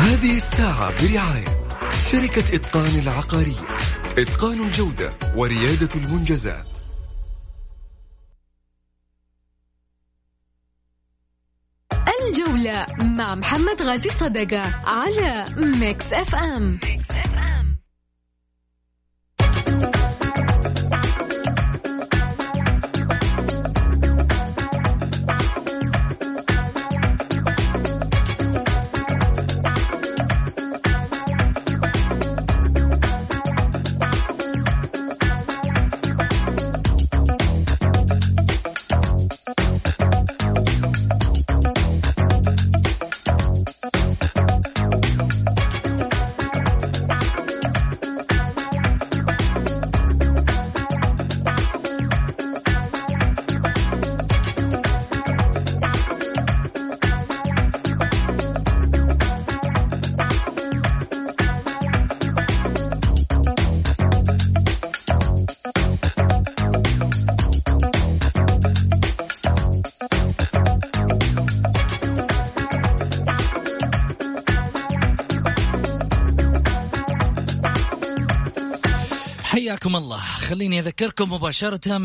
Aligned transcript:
هذه 0.00 0.36
الساعة 0.36 1.02
برعاية 1.02 1.44
شركة 2.10 2.56
إتقان 2.56 2.98
العقارية 3.00 3.66
إتقان 4.18 4.66
الجودة 4.66 5.12
وريادة 5.36 5.88
المنجزات. 5.94 6.64
الجولة 12.28 12.86
مع 12.98 13.34
محمد 13.34 13.82
غازي 13.82 14.10
صدقة 14.10 14.62
على 14.86 15.44
Mix 15.56 16.12
FM 16.12 16.78
حياكم 16.80 17.30
الله 17.30 17.39
خليني 80.40 80.80
أذكركم 80.80 81.32
مباشرة 81.32 81.98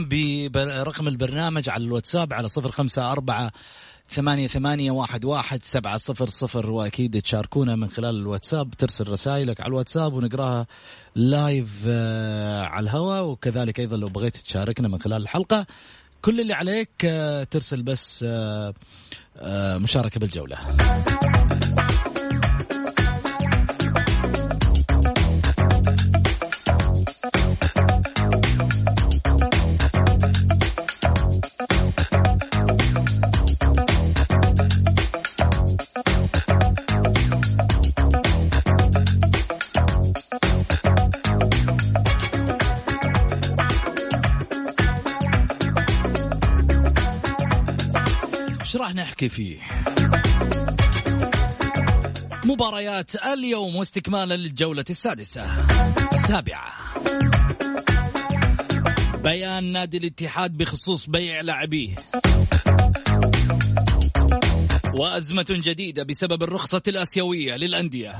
برقم 0.49 1.07
البرنامج 1.07 1.69
على 1.69 1.83
الواتساب 1.83 2.33
على 2.33 2.47
صفر 2.47 2.71
خمسة 2.71 3.11
أربعة 3.11 3.51
ثمانية 4.09 4.47
ثمانية 4.47 4.91
واحد 4.91 5.25
واحد 5.25 5.63
سبعة 5.63 5.97
صفر 5.97 6.25
صفر 6.25 6.71
وأكيد 6.71 7.21
تشاركونا 7.21 7.75
من 7.75 7.89
خلال 7.89 8.15
الواتساب 8.15 8.71
ترسل 8.71 9.07
رسائلك 9.07 9.61
على 9.61 9.67
الواتساب 9.67 10.13
ونقراها 10.13 10.67
لايف 11.15 11.69
آه، 11.87 12.63
على 12.63 12.83
الهواء. 12.83 13.23
وكذلك 13.23 13.79
أيضا 13.79 13.97
لو 13.97 14.07
بغيت 14.07 14.37
تشاركنا 14.37 14.87
من 14.87 14.99
خلال 14.99 15.21
الحلقة 15.21 15.65
كل 16.21 16.41
اللي 16.41 16.53
عليك 16.53 16.89
آه، 17.05 17.43
ترسل 17.43 17.81
بس 17.81 18.25
آه، 18.27 18.73
مشاركة 19.77 20.19
بالجولة. 20.19 20.57
نحكي 48.95 49.29
فيه؟ 49.29 49.57
مباريات 52.45 53.15
اليوم 53.15 53.75
واستكمالا 53.75 54.33
للجولة 54.33 54.85
السادسة. 54.89 55.65
السابعة. 56.13 56.73
بيان 59.23 59.71
نادي 59.71 59.97
الاتحاد 59.97 60.57
بخصوص 60.57 61.09
بيع 61.09 61.41
لاعبيه. 61.41 61.95
وأزمة 64.93 65.45
جديدة 65.49 66.03
بسبب 66.03 66.43
الرخصة 66.43 66.83
الآسيوية 66.87 67.55
للأندية. 67.55 68.15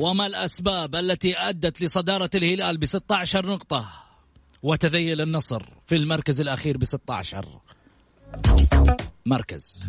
وما 0.00 0.26
الأسباب 0.26 0.94
التي 0.94 1.38
أدت 1.38 1.82
لصدارة 1.82 2.30
الهلال 2.34 2.78
ب 2.78 2.84
16 2.84 3.46
نقطة؟ 3.46 3.92
وتذيل 4.62 5.20
النصر 5.20 5.62
في 5.86 5.96
المركز 5.96 6.40
الأخير 6.40 6.76
ب 6.76 6.84
16 6.84 7.60
مركز. 9.26 9.82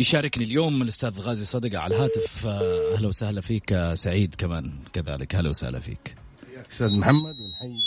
يشاركني 0.00 0.44
اليوم 0.44 0.82
الأستاذ 0.82 1.20
غازي 1.20 1.44
صدقه 1.44 1.78
على 1.78 1.96
الهاتف. 1.96 2.46
أهلا 2.46 3.08
وسهلا 3.08 3.40
فيك 3.40 3.92
سعيد 3.94 4.34
كمان 4.34 4.72
كذلك. 4.92 5.34
أهلا 5.34 5.50
وسهلا 5.50 5.80
فيك. 5.80 6.14
حياك 6.46 6.66
أستاذ 6.70 6.98
محمد 6.98 7.40
ونحيي 7.40 7.78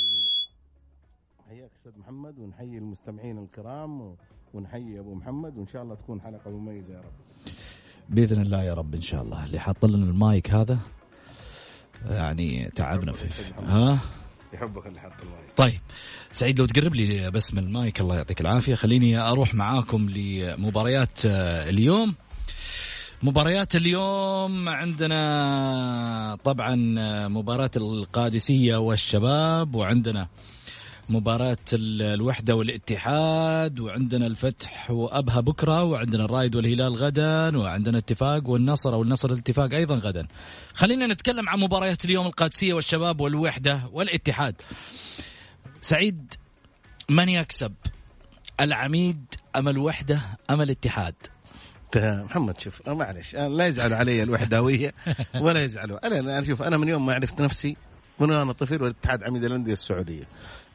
حياك 1.49 1.71
أستاذ 1.77 1.99
محمد 1.99 2.39
ونحيي 2.39 2.77
المستمعين 2.77 3.37
الكرام. 3.37 4.15
ونحيي 4.53 4.99
أبو 4.99 5.15
محمد 5.15 5.57
وإن 5.57 5.67
شاء 5.67 5.83
الله 5.83 5.95
تكون 5.95 6.21
حلقة 6.21 6.51
مميزة 6.51 6.93
يا 6.93 6.99
رب. 6.99 7.11
بإذن 8.09 8.41
الله 8.41 8.63
يا 8.63 8.73
رب 8.73 8.95
إن 8.95 9.01
شاء 9.01 9.21
الله. 9.23 9.45
اللي 9.45 9.59
حاط 9.59 9.85
لنا 9.85 10.05
المايك 10.05 10.51
هذا 10.51 10.79
يعني 12.05 12.71
تعبنا 12.75 13.11
فيه 13.13 13.53
ها؟ 13.67 13.99
يحبك 14.53 14.88
اللي 14.88 14.99
حط 14.99 15.11
المايك. 15.23 15.51
طيب 15.57 15.79
سعيد 16.31 16.59
لو 16.59 16.65
تقرب 16.65 16.95
لي 16.95 17.31
بس 17.31 17.53
من 17.53 17.63
المايك 17.63 18.01
الله 18.01 18.15
يعطيك 18.15 18.41
العافية. 18.41 18.75
خليني 18.75 19.17
أروح 19.19 19.53
معاكم 19.53 20.09
لمباريات 20.09 21.25
آه، 21.25 21.69
اليوم. 21.69 22.15
مباريات 23.23 23.75
اليوم 23.75 24.69
عندنا 24.69 26.38
طبعا 26.43 26.95
آه، 26.99 27.27
مباراة 27.27 27.71
القادسية 27.75 28.77
والشباب 28.77 29.75
وعندنا 29.75 30.27
مباراة 31.09 31.57
ال- 31.73 32.01
الوحدة 32.01 32.55
والاتحاد 32.55 33.79
وعندنا 33.79 34.27
الفتح 34.27 34.91
وأبها 34.91 35.39
بكرة 35.39 35.83
وعندنا 35.83 36.25
الرايد 36.25 36.55
والهلال 36.55 36.95
غدا 36.95 37.57
وعندنا 37.57 37.97
اتفاق 37.97 38.50
والنصر 38.50 38.94
أو 38.94 39.01
النصر 39.03 39.29
الاتفاق 39.29 39.73
أيضا 39.73 39.95
غدا. 39.95 40.27
خلينا 40.73 41.07
نتكلم 41.07 41.50
عن 41.50 41.59
مباريات 41.59 42.06
اليوم 42.06 42.27
القادسية 42.27 42.73
والشباب 42.73 43.21
والوحدة 43.21 43.81
والاتحاد. 43.91 44.56
سعيد 45.81 46.33
من 47.09 47.29
يكسب؟ 47.29 47.73
العميد 48.62 49.25
أم 49.55 49.69
الوحدة 49.69 50.21
أم 50.50 50.62
الاتحاد؟ 50.62 51.15
محمد 51.95 52.59
شوف 52.59 52.81
أنا 52.88 52.95
معلش 52.95 53.35
أنا 53.35 53.47
لا 53.50 53.65
يزعلوا 53.67 53.97
علي 53.97 54.23
الوحداوية 54.23 54.94
ولا 55.44 55.63
يزعلوا. 55.63 56.07
أنا 56.07 56.19
أنا 56.19 56.44
شوف 56.44 56.62
أنا 56.62 56.77
من 56.77 56.88
يوم 56.88 57.05
ما 57.05 57.13
عرفت 57.13 57.41
نفسي 57.41 57.75
من 58.19 58.31
وأنا 58.31 58.51
طفل 58.53 58.83
والاتحاد 58.83 59.23
عميد 59.23 59.44
الأندية 59.44 59.73
السعودية. 59.73 60.23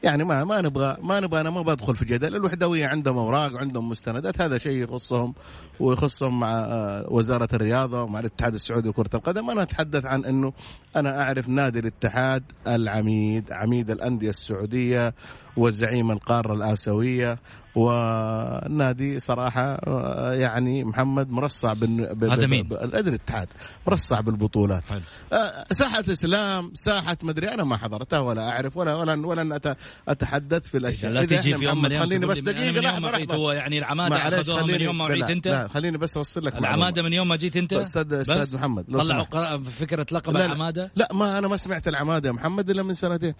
يعني 0.03 0.23
ما 0.23 0.43
ما 0.43 0.61
نبغى 0.61 0.97
ما 1.01 1.19
نبغى 1.19 1.41
أنا 1.41 1.49
ما 1.49 1.61
بدخل 1.61 1.95
في 1.95 2.05
جدل. 2.05 2.35
الوحدوية 2.35 2.87
عندهم 2.87 3.17
أوراق 3.17 3.57
عندهم 3.57 3.89
مستندات. 3.89 4.41
هذا 4.41 4.57
شيء 4.57 4.83
يخصهم 4.83 5.33
ويخصهم 5.79 6.39
مع 6.39 6.49
آه، 6.51 7.05
وزارة 7.09 7.47
الرياضة 7.53 8.03
ومع 8.03 8.19
الاتحاد 8.19 8.53
السعودي 8.53 8.89
لكره 8.89 9.09
القدم. 9.13 9.49
أنا 9.49 9.63
أتحدث 9.63 10.05
عن 10.05 10.25
إنه 10.25 10.53
أنا 10.95 11.21
أعرف 11.21 11.49
نادي 11.49 11.79
الاتحاد 11.79 12.43
العميد 12.67 13.51
عميد 13.51 13.91
الأندية 13.91 14.29
السعودية 14.29 15.13
والزعيم 15.57 16.11
القارة 16.11 16.53
الآسيوية 16.53 17.39
والنادي 17.75 19.19
صراحة 19.19 19.61
آه، 19.87 20.33
يعني 20.33 20.83
محمد 20.83 21.29
مرصع 21.31 21.73
بال 21.73 22.31
هذا 22.31 22.47
مين؟ 22.47 22.67
الاتحاد. 22.71 23.47
مرصع 23.87 24.19
بالبطولات. 24.19 24.83
حلو. 24.83 25.01
آه، 25.33 25.65
ساحة 25.71 25.99
اسلام 25.99 26.71
ساحة 26.73 27.17
مدري 27.23 27.49
أنا 27.53 27.63
ما 27.63 27.77
حضرتها 27.77 28.19
ولا 28.19 28.49
أعرف 28.49 28.77
ولا 28.77 28.95
ولا 28.95 29.59
أت- 29.59 29.75
أتحدث 30.07 30.67
في 30.67 30.77
الأشياء. 30.77 31.11
لا 31.11 31.25
تجي 31.25 31.57
في 31.57 31.65
يوم 31.65 31.81
من 31.81 31.99
خليني 31.99 32.25
بس 32.25 32.37
دقيقة 32.37 32.81
لحظه 32.81 33.11
لحظه 33.11 33.35
هو 33.35 33.51
يعني 33.51 33.77
العماده 33.77 34.17
اخذوها 34.41 34.63
من 34.63 34.81
يوم 34.81 34.97
ما 34.97 35.03
وعيت 35.05 35.29
أنت؟ 35.29 35.47
لا 35.47 35.67
خليني 35.67 35.97
بس 35.97 36.17
أوصل 36.17 36.45
لك 36.45 36.55
العمادة. 36.55 37.01
من 37.01 37.13
يوم 37.13 37.27
ما 37.27 37.35
جيت 37.35 37.57
أنت؟ 37.57 37.73
أستاذ 37.73 38.19
بس؟ 38.41 38.53
محمد، 38.53 38.85
طلعوا 38.97 39.57
فكرة 39.63 40.05
لقب 40.11 40.37
العمادة؟ 40.37 40.91
لا 40.95 41.09
ما 41.13 41.37
أنا 41.37 41.47
ما 41.47 41.57
سمعت 41.57 41.87
العمادة 41.87 42.27
يا 42.29 42.33
محمد 42.33 42.69
إلا 42.69 42.83
من 42.83 42.93
سنتين. 42.93 43.33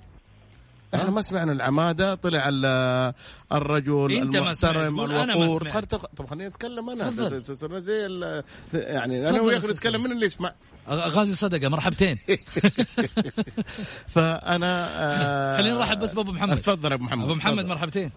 إحنا 0.95 1.09
ما 1.09 1.21
سمعنا 1.21 1.51
العمادة 1.51 2.15
طلع 2.15 2.50
ال- 2.50 3.13
الرجل 3.53 4.12
سمعت، 4.12 4.36
المحترم 4.36 5.00
الوقور. 5.01 5.69
طب 6.18 6.25
خليني 6.30 6.48
أتكلم 6.48 6.89
أنا. 6.89 7.39
زي 7.80 8.31
يعني 8.74 9.30
أنا 9.30 9.41
وياك 9.41 9.65
نتكلم 9.65 10.03
من 10.03 10.12
اللي 10.12 10.25
يسمع؟ 10.25 10.53
غازي 10.90 11.36
صدقة 11.36 11.70
مرحبتين. 11.70 12.18
فأنا 14.14 14.88
آه، 14.92 15.58
خلينا 15.58 15.76
نرحب 15.76 16.00
بس 16.00 16.14
بأبو 16.14 16.32
محمد. 16.32 16.58
تفضل 16.58 16.90
يا 16.90 16.96
أبو 16.96 17.04
محمد 17.04 17.24
أبو 17.24 17.36
محمد. 17.36 17.66
مرحبتين. 17.66 18.12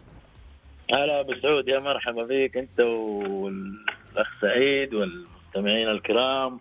هلا 0.95 1.21
أبو 1.21 1.33
سعود 1.43 1.69
يا 1.69 1.81
مرحبا 1.81 2.27
بك 2.27 2.57
أنت 2.57 2.81
والأخ 2.81 4.29
سعيد 4.41 4.95
والمستمعين 4.95 5.89
الكرام. 5.89 6.61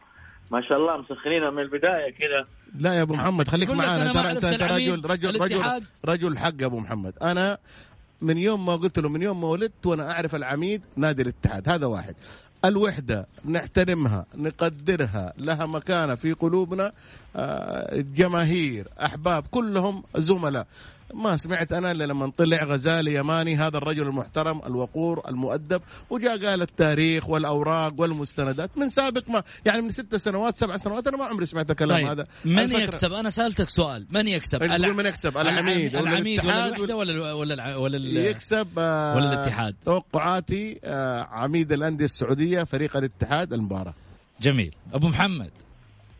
ما 0.51 0.61
شاء 0.61 0.77
الله 0.77 0.97
مسخنين 0.97 1.53
من 1.53 1.61
البداية 1.61 2.11
كذا 2.11 2.47
لا 2.79 2.93
يا 2.93 3.01
أبو 3.01 3.13
محمد 3.13 3.47
خليك 3.47 3.69
ما 3.69 4.13
ترى 4.13 4.31
انت 4.31 4.45
رجل 4.45 5.05
رجل 5.05 5.41
رجل. 5.41 5.83
رجل 6.05 6.37
حق 6.37 6.61
يا 6.61 6.65
أبو 6.65 6.79
محمد. 6.79 7.13
أنا 7.21 7.57
من 8.21 8.37
يوم 8.37 8.65
ما 8.65 8.75
قلت 8.75 8.99
له 8.99 9.09
من 9.09 9.21
يوم 9.21 9.41
ما 9.41 9.47
ولدت 9.47 9.85
وأنا 9.85 10.11
أعرف 10.11 10.35
العميد 10.35 10.81
نادي 10.95 11.21
الاتحاد 11.21 11.69
هذا 11.69 11.85
واحد. 11.85 12.15
الوحدة 12.65 13.27
نحترمها 13.45 14.25
نقدرها 14.35 15.33
لها 15.37 15.65
مكانة 15.65 16.15
في 16.15 16.33
قلوبنا. 16.33 16.91
جماهير 17.93 18.87
أحباب 19.01 19.43
كلهم 19.51 20.03
زملاء. 20.17 20.67
ما 21.13 21.37
سمعت 21.37 21.71
أنا 21.73 21.91
إلا 21.91 22.03
لما 22.03 22.31
طلع 22.37 22.63
غزالي 22.63 23.13
يماني 23.15 23.55
هذا 23.57 23.77
الرجل 23.77 24.03
المحترم 24.03 24.61
الوقور 24.65 25.21
المؤدب 25.27 25.81
وجاء 26.09 26.45
قال 26.45 26.61
التاريخ 26.61 27.29
والأوراق 27.29 27.93
والمستندات 27.97 28.77
من 28.77 28.89
سابق 28.89 29.29
ما 29.29 29.43
يعني 29.65 29.81
من 29.81 29.91
ست 29.91 30.15
سنوات 30.15 30.57
سبع 30.57 30.75
سنوات 30.77 31.07
أنا 31.07 31.17
ما 31.17 31.25
عمري 31.25 31.45
سمعت 31.45 31.71
الكلام 31.71 31.97
طيب 31.97 32.07
هذا. 32.07 32.27
من 32.45 32.71
يكسب؟ 32.71 33.13
أنا 33.13 33.29
سألتك 33.29 33.69
سؤال 33.69 34.07
من 34.11 34.27
يكسب؟ 34.27 34.63
الع- 34.63 34.91
من 34.91 35.05
يكسب؟ 35.05 35.37
العميد 35.37 35.95
ولا 35.95 36.09
العميد. 36.11 36.45
ولا 36.45 36.65
الوحدة 36.67 36.95
ولا 36.95 37.33
ولا 37.33 37.53
الع- 37.53 37.75
ولا 37.75 37.97
ال- 37.97 38.17
يكسب 38.17 38.67
آه، 38.77 39.15
ولا 39.15 39.33
الاتحاد؟ 39.33 39.75
توقعاتي 39.85 40.79
آه، 40.83 41.21
عميد 41.21 41.71
الأندية 41.71 42.05
السعودية 42.05 42.63
فريق 42.63 42.97
الاتحاد 42.97 43.53
المباراة. 43.53 43.93
جميل. 44.41 44.75
أبو 44.93 45.07
محمد. 45.07 45.49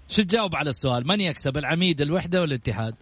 شو 0.09 0.21
تجاوب 0.23 0.55
على 0.55 0.69
السؤال؟ 0.69 1.07
من 1.07 1.21
يكسب 1.21 1.57
العميد 1.57 2.01
الوحدة 2.01 2.41
ولا 2.41 2.49
الاتحاد؟ 2.49 2.95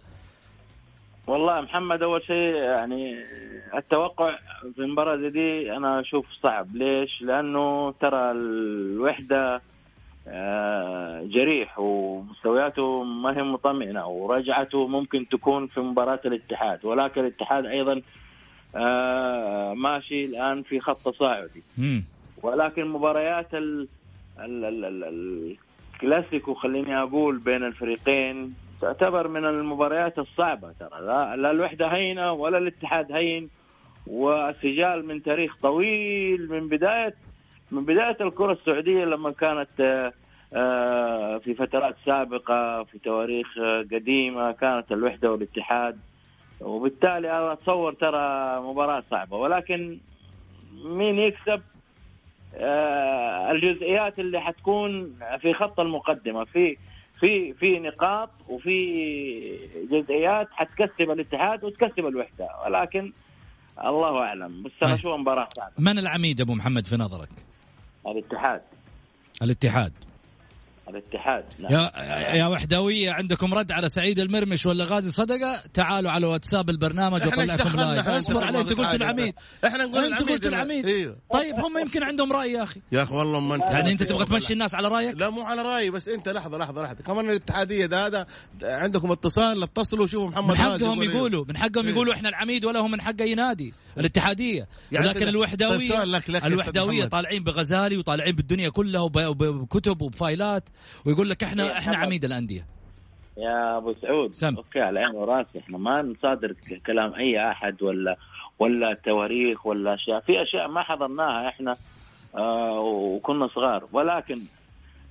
والله 1.28 1.62
محمد 1.62 2.02
أول 2.04 2.22
شيء 2.24 2.56
يعني 2.56 3.16
التوقع 3.78 4.38
في 4.76 4.80
المباراة 4.82 5.18
زي 5.18 5.30
دي 5.30 5.72
أنا 5.78 6.00
أشوف 6.00 6.26
صعب. 6.44 6.76
ليش؟ 6.76 7.22
لأنه 7.22 7.92
ترى 7.92 8.32
الوحدة 8.32 9.62
آه، 10.28 11.22
جريح 11.24 11.80
ومستوياته 11.80 13.04
ما 13.04 13.38
هي 13.38 13.44
مطمئنة 13.44 14.08
ورجعته 14.08 14.88
ممكن 14.88 15.28
تكون 15.32 15.68
في 15.68 15.80
مباراة 15.80 16.20
الاتحاد. 16.26 16.86
ولكن 16.86 17.22
الاتحاد 17.22 17.66
أيضا 17.66 18.02
آه، 18.76 19.74
ماشي 19.74 20.26
الآن 20.26 20.64
في 20.64 20.80
خط 20.80 21.10
تصاعدي. 21.10 21.64
ولكن 22.44 22.86
مباريات 22.88 23.54
ال 23.54 23.88
ال 24.40 24.66
ال 24.66 25.04
ال 25.04 25.58
الكلاسيكو 25.96 26.54
خليني 26.54 27.02
أقول 27.02 27.38
بين 27.38 27.64
الفريقين 27.64 28.54
تعتبر 28.82 29.28
من 29.28 29.46
المباريات 29.46 30.20
الصعبة 30.20 30.72
ترى. 30.80 31.02
لا, 31.02 31.36
لا 31.36 31.52
الوحدة 31.52 31.88
هينة 31.88 32.32
ولا 32.32 32.58
الاتحاد 32.58 33.12
هين 33.12 33.50
والسجال 34.08 35.06
من 35.08 35.24
تاريخ 35.24 35.56
طويل 35.62 36.50
من 36.50 36.68
بدايه 36.68 37.16
من 37.72 37.86
بداية 37.86 38.18
الكرة 38.22 38.52
السعودية 38.52 39.06
لما 39.06 39.32
كانت 39.32 39.70
آه، 39.80 40.14
آه، 40.54 41.38
في 41.38 41.54
فترات 41.54 41.96
سابقة 42.06 42.84
في 42.84 43.00
تواريخ 43.00 43.48
آه، 43.58 43.86
قديمة 43.92 44.52
كانت 44.52 44.92
الوحدة 44.92 45.32
والاتحاد. 45.32 46.00
وبالتالي 46.62 47.32
أنا 47.32 47.54
أتصور 47.54 47.94
ترى 47.94 48.60
مباراة 48.62 49.04
صعبة. 49.12 49.38
ولكن 49.38 49.98
مين 50.84 51.20
يكسب؟ 51.20 51.62
الجزئيات 53.52 54.20
اللي 54.20 54.42
حتكون 54.42 55.20
في 55.42 55.54
خط 55.54 55.80
المقدمة. 55.80 56.46
في 56.46 56.78
في 57.20 57.54
في 57.54 57.80
نقاط 57.80 58.30
وفي 58.50 58.90
جزئيات 59.92 60.48
حتكسب 60.52 61.12
الاتحاد 61.12 61.64
وتكسب 61.64 62.06
الوحدة. 62.06 62.50
ولكن 62.66 63.14
الله 63.86 64.20
أعلم. 64.20 64.64
بس 64.64 64.72
أنا 64.84 64.92
طيب. 64.92 65.00
اشوفها 65.00 65.18
مباراة؟ 65.18 65.50
صعبه 65.58 65.74
من 65.80 66.00
العميد 66.00 66.42
أبو 66.42 66.54
محمد 66.54 66.86
في 66.86 66.96
نظرك؟ 66.96 67.30
الاتحاد. 68.08 68.62
الاتحاد. 69.42 69.94
الاتحاد. 70.90 71.44
نعم. 71.60 71.72
يا 71.74 71.92
يا 72.36 72.48
وحدوية 72.48 73.12
عندكم 73.12 73.54
رد 73.54 73.72
على 73.72 73.90
سعيد 73.90 74.20
المرمش 74.20 74.66
ولا 74.66 74.86
غازي 74.86 75.12
صدقة؟ 75.12 75.64
تعالوا 75.74 76.12
على 76.12 76.26
واتساب 76.26 76.70
البرنامج 76.70 77.20
دخلنا؟ 77.20 77.44
لايف 77.44 78.08
اصبر 78.10 78.44
علي 78.44 78.60
انت 78.60 78.74
قلت. 78.74 78.96
العميد. 78.96 79.34
إحنا 79.66 79.86
نقول 79.86 80.04
أنت 80.14 80.24
قلت 80.24 80.46
العميد. 80.46 80.86
أيوه 80.86 81.18
طيب 81.34 81.56
هم 81.56 81.78
يمكن 81.78 82.04
عندهم 82.04 82.34
رأي 82.34 82.52
يا 82.52 82.64
أخي. 82.64 82.82
يا 82.92 83.04
أخي 83.04 83.16
والله 83.16 83.40
ما 83.40 83.56
أنت 83.56 83.64
يعني 83.64 83.92
أنت 83.92 84.04
تبغى 84.04 84.26
تمشي 84.26 84.54
الناس 84.54 84.76
على 84.76 84.88
رأيك؟ 84.88 85.22
لا 85.22 85.30
مو 85.30 85.42
على 85.42 85.62
رأيي 85.62 85.90
بس 85.90 86.10
أنت 86.10 86.30
لحظة 86.30 86.58
لحظة 86.58 86.84
لحظة. 86.84 87.04
كمان 87.04 87.30
الاتحادية 87.30 87.86
ده 87.86 88.08
هذا 88.08 88.26
عندكم 88.64 89.12
اتصال 89.12 89.64
اتصلوا 89.64 90.08
شوفوا 90.08 90.30
محمد 90.30 90.52
من 90.52 90.58
حقهم 90.58 91.02
إيه. 91.02 91.10
يقولوا 91.10 91.46
من 91.48 91.58
حقهم 91.58 91.86
إيه. 91.86 91.94
يقولوا 91.94 92.14
إحنا 92.14 92.30
العميد 92.30 92.66
ولا 92.66 92.80
هم 92.80 92.92
من 92.92 93.02
حق 93.02 93.22
أي 93.22 93.36
نادي. 93.36 93.74
الاتحادية. 93.98 94.68
يعني 94.92 95.08
لكن 95.08 95.28
الوحدويه 95.28 96.04
لك- 96.04 96.30
لك 96.30 96.46
الوحدوية. 96.46 97.06
طالعين 97.06 97.44
بغزالي 97.44 97.98
وطالعين 97.98 98.36
بالدنيا 98.36 98.70
كلها 98.70 99.02
وب- 99.02 99.42
وبكتب 99.42 100.02
وبفايلات. 100.02 100.64
ويقول 101.06 101.30
لك 101.30 101.44
إحنا 101.44 101.64
إيه، 101.64 101.78
إحنا. 101.78 101.98
عميد 101.98 102.26
الأندية. 102.26 102.66
يا 103.38 103.78
أبو 103.78 103.94
سعود 104.02 104.34
سم. 104.34 104.56
أوكي 104.56 104.80
على 104.80 105.00
عيني 105.00 105.18
وراسي. 105.18 105.60
إحنا 105.60 105.78
ما 105.78 106.02
نصادر 106.02 106.56
كلام 106.88 107.14
أي 107.14 107.52
أحد 107.52 107.84
ولا 107.84 108.16
ولا 108.60 108.98
تواريخ 109.06 109.66
ولا 109.66 109.94
أشياء. 109.94 110.20
في 110.20 110.42
أشياء 110.42 110.68
ما 110.68 110.84
حضرناها 110.84 111.50
إحنا 111.50 111.76
آه 112.36 112.80
وكنا 112.80 113.48
صغار. 113.48 113.88
ولكن 113.94 114.42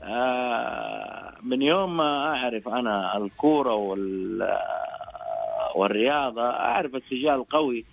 آه 0.03 1.35
من 1.43 1.63
يوم 1.63 1.97
ما 1.97 2.27
أعرف 2.27 2.69
أنا 2.69 3.17
الكورة 3.17 3.75
وال 3.75 4.49
والرياضة 5.75 6.43
أعرف 6.51 6.95
السجال 6.95 7.45
قوي. 7.49 7.85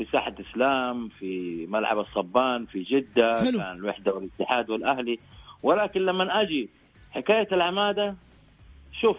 في 0.00 0.06
ساحة 0.12 0.34
إسلام 0.40 1.08
في 1.08 1.66
ملعب 1.68 1.98
الصبان 1.98 2.66
في 2.66 2.82
جدة 2.82 3.40
حلو. 3.44 3.58
كان 3.58 3.76
الوحدة 3.76 4.14
والاتحاد 4.14 4.70
والأهلي. 4.70 5.18
ولكن 5.62 6.00
لما 6.00 6.42
أجي 6.42 6.68
حكاية 7.10 7.48
العمادة 7.52 8.14
شوف 9.00 9.16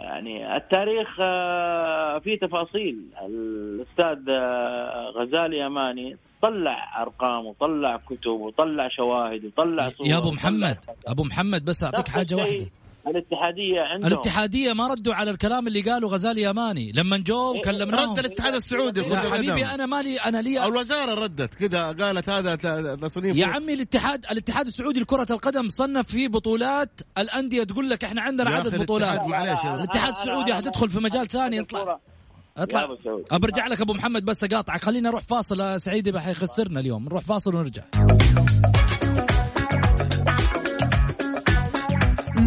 يعني 0.00 0.56
التاريخ 0.56 1.08
آه، 1.20 2.18
فيه 2.18 2.38
تفاصيل. 2.38 3.02
الأستاذ 3.26 4.30
آه، 4.30 5.12
غزالي 5.16 5.66
أماني 5.66 6.16
طلع 6.42 7.02
أرقام 7.02 7.46
وطلع 7.46 7.96
كتب 7.96 8.30
وطلع 8.30 8.88
شواهد 8.88 9.44
وطلع 9.44 9.88
صور 9.88 10.06
يا 10.06 10.18
أبو 10.18 10.30
محمد 10.30 10.78
أبو 11.06 11.24
محمد 11.24 11.64
بس 11.64 11.84
أعطيك 11.84 12.08
حاجة 12.08 12.34
واحدة. 12.34 12.66
الاتحادية 13.10 13.80
عندهم. 13.80 14.12
الاتحادية 14.12 14.72
ما 14.72 14.86
ردوا 14.88 15.14
على 15.14 15.30
الكلام 15.30 15.66
اللي 15.66 15.80
قاله 15.80 16.08
غزالي 16.08 16.42
يماني 16.42 16.92
لما 16.92 17.16
جو 17.16 17.56
وكلمناهم 17.56 18.12
رد 18.12 18.18
الاتحاد 18.18 18.54
السعودي 18.54 19.00
يا 19.00 19.16
حبيبي. 19.20 19.64
أنا 19.66 19.86
مالي 19.86 20.16
أنا 20.18 20.42
لي 20.42 20.62
أو 20.62 20.68
الوزارة 20.68 21.14
ردت 21.14 21.54
كذا 21.54 21.92
قالت 21.92 22.28
هذا 22.28 22.54
تصنيف 22.96 23.36
يا 23.36 23.46
عمي 23.46 23.72
الاتحاد 23.72 24.24
الاتحاد 24.30 24.66
السعودي 24.66 25.00
لكرة 25.00 25.26
القدم 25.30 25.68
صنف 25.68 26.06
في 26.06 26.28
بطولات. 26.28 27.00
الأندية 27.18 27.64
تقول 27.64 27.90
لك 27.90 28.04
إحنا 28.04 28.22
عندنا 28.22 28.50
عدد 28.50 28.78
بطولات. 28.82 29.08
الاتحاد 29.10 29.30
معليش. 29.30 29.64
يا- 29.64 29.74
الاتحاد 29.74 30.12
السعودي 30.16 30.54
حتدخل 30.54 30.90
في 30.90 30.98
مجال 30.98 31.28
ثاني 31.28 31.60
اطلع. 31.60 31.98
اطلع. 32.56 32.88
برجع 33.32 33.66
لك 33.66 33.80
أبو 33.80 33.92
محمد 33.92 34.24
بس 34.24 34.44
اقاطعك 34.44 34.82
خلينا 34.84 35.08
نروح 35.08 35.22
فاصل 35.22 35.60
يا 35.60 35.78
سعيد 35.78 36.06
يبقى 36.06 36.22
حيخسرنا 36.22 36.80
اليوم. 36.80 37.04
نروح 37.04 37.24
فاصل 37.24 37.54
ونرجع. 37.54 37.82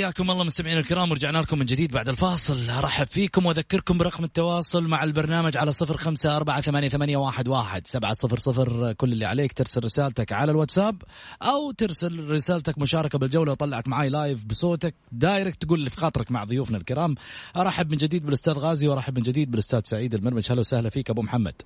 حياكم 0.00 0.30
الله 0.30 0.44
مستمعينا 0.44 0.80
الكرام 0.80 1.10
ورجعنا 1.10 1.38
لكم 1.38 1.58
من 1.58 1.66
جديد 1.66 1.92
بعد 1.92 2.08
الفاصل. 2.08 2.70
أرحب 2.70 3.06
فيكم 3.06 3.46
وأذكركم 3.46 3.98
برقم 3.98 4.24
التواصل 4.24 4.88
مع 4.88 5.04
البرنامج 5.04 5.56
على 5.56 5.72
صفر 5.72 5.96
خمسة 5.96 6.36
أربعة 6.36 6.60
ثمانية, 6.60 6.88
ثمانية 6.88 7.16
واحد, 7.16 7.48
واحد. 7.48 7.86
سبعة 7.86 8.12
صفر 8.12 8.36
صفر 8.36 8.92
كل 8.92 9.12
اللي 9.12 9.24
عليك 9.24 9.52
ترسل 9.52 9.84
رسالتك 9.84 10.32
على 10.32 10.52
الواتساب 10.52 11.02
أو 11.42 11.70
ترسل 11.70 12.30
رسالتك 12.30 12.78
مشاركة 12.78 13.18
بالجولة 13.18 13.52
وطلعك 13.52 13.88
معاي 13.88 14.08
live 14.08 14.46
بصوتك. 14.46 14.94
direct 15.12 15.62
تقول 15.62 15.78
اللي 15.78 15.90
في 15.90 15.96
خاطرك 15.96 16.30
مع 16.30 16.44
ضيوفنا 16.44 16.78
الكرام. 16.78 17.14
أرحب 17.56 17.90
من 17.90 17.96
جديد 17.96 18.24
بالأستاذ 18.24 18.52
غازي 18.52 18.88
وأرحب 18.88 19.16
من 19.16 19.22
جديد 19.22 19.50
بالأستاذ 19.50 19.80
سعيد 19.84 20.14
المرمج. 20.14 20.52
هلا 20.52 20.60
وسهلا 20.60 20.90
فيك 20.90 21.10
أبو 21.10 21.22
محمد. 21.22 21.62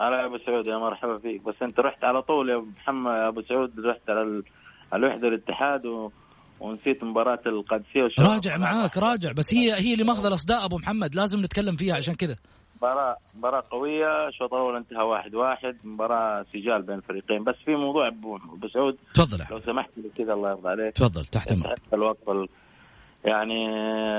هلا 0.00 0.20
يا 0.20 0.26
أبو 0.26 0.38
سعود 0.46 0.66
يا 0.66 0.76
مرحبا 0.76 1.18
فيك. 1.18 1.42
بس 1.42 1.54
أنت 1.62 1.80
رحت 1.80 2.04
على 2.04 2.22
طول 2.22 2.50
يا 2.50 2.56
أبو 2.56 2.66
محمد 2.66 3.12
يا 3.12 3.28
أبو 3.28 3.42
سعود 3.42 3.80
رحت 3.80 4.10
على 4.10 4.22
ال- 4.22 4.44
الوحدة 4.94 5.28
الاتحاد 5.28 5.86
و... 5.86 6.10
ونسيت 6.60 7.04
مباراة 7.04 7.40
القادسية 7.46 8.02
والشباب. 8.02 8.28
راجع 8.28 8.56
معاك 8.56 8.96
راجع. 8.98 9.32
بس 9.32 9.54
هي 9.54 9.72
هي 9.74 9.92
اللي 9.92 10.04
ماخذة 10.04 10.28
الأصداء 10.28 10.64
أبو 10.64 10.78
محمد. 10.78 11.14
لازم 11.14 11.40
نتكلم 11.40 11.76
فيها 11.76 11.96
عشان 11.96 12.14
كذا. 12.14 12.36
مباراة 12.76 13.16
مباراة 13.34 13.64
قوية 13.70 14.28
الشوط 14.28 14.54
الأول 14.54 14.76
انتهى 14.76 15.02
واحد 15.02 15.34
واحد 15.34 15.76
مباراة 15.84 16.46
سجال 16.52 16.82
بين 16.82 16.96
الفريقين. 16.96 17.44
بس 17.44 17.54
في 17.64 17.74
موضوع 17.76 18.08
أبو 18.08 18.36
أبو 18.36 18.68
سعود. 18.68 18.96
تفضل 19.14 19.38
لو. 19.50 19.60
سمحت 19.60 19.90
لي 19.96 20.10
كذا 20.16 20.32
الله 20.32 20.50
يرضى 20.50 20.68
عليك. 20.68 20.94
تفضل 20.94 21.24
تحت 21.24 21.52
امرك 21.52 21.78
الوقت 21.94 22.28
ال- 22.28 22.48
يعني 23.24 23.66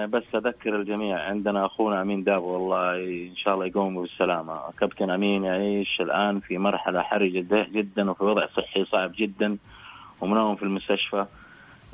بس 0.07 0.23
أذكر 0.35 0.75
الجميع. 0.75 1.19
عندنا 1.19 1.65
أخونا 1.65 2.01
أمين 2.01 2.23
دابو 2.23 2.47
والله 2.47 2.95
إن 3.29 3.35
شاء 3.35 3.53
الله 3.53 3.65
يقوم 3.65 4.01
بالسلامة. 4.01 4.59
كابتن 4.79 5.09
أمين 5.09 5.43
يعيش 5.43 6.01
الآن 6.01 6.39
في 6.39 6.57
مرحلة 6.57 7.01
حرجة 7.01 7.67
جدا 7.71 8.11
وفي 8.11 8.23
وضع 8.23 8.47
صحي 8.57 8.85
صعب 8.85 9.11
جدا 9.17 9.57
ومنوم 10.21 10.55
في 10.55 10.63
المستشفى. 10.63 11.25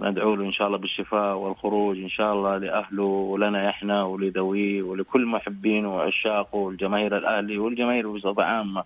ندعو 0.03 0.35
له 0.35 0.45
إن 0.45 0.51
شاء 0.51 0.67
الله 0.67 0.77
بالشفاء 0.77 1.37
والخروج 1.37 1.97
إن 1.97 2.09
شاء 2.09 2.33
الله 2.33 2.57
لأهله 2.57 3.03
ولنا 3.03 3.69
إحنا 3.69 4.03
ولذويه 4.03 4.83
ولكل 4.83 5.25
محبينه 5.25 5.95
وعشاقه 5.95 6.55
والجماهير 6.55 7.17
الأهلي 7.17 7.59
والجماهير 7.59 8.11
بصفة 8.11 8.43
عامة. 8.43 8.83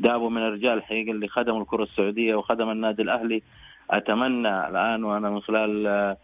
دابو 0.00 0.28
من 0.28 0.42
الرجال 0.42 0.72
الحقيقة 0.78 1.10
اللي 1.10 1.28
خدموا 1.28 1.60
الكرة 1.60 1.82
السعودية 1.82 2.34
وخدم 2.34 2.70
النادي 2.70 3.02
الأهلي. 3.02 3.42
أتمنى 3.90 4.68
الآن 4.68 5.04
وأنا 5.04 5.30
من 5.30 5.40
خلال 5.40 5.86
آه، 5.86 6.16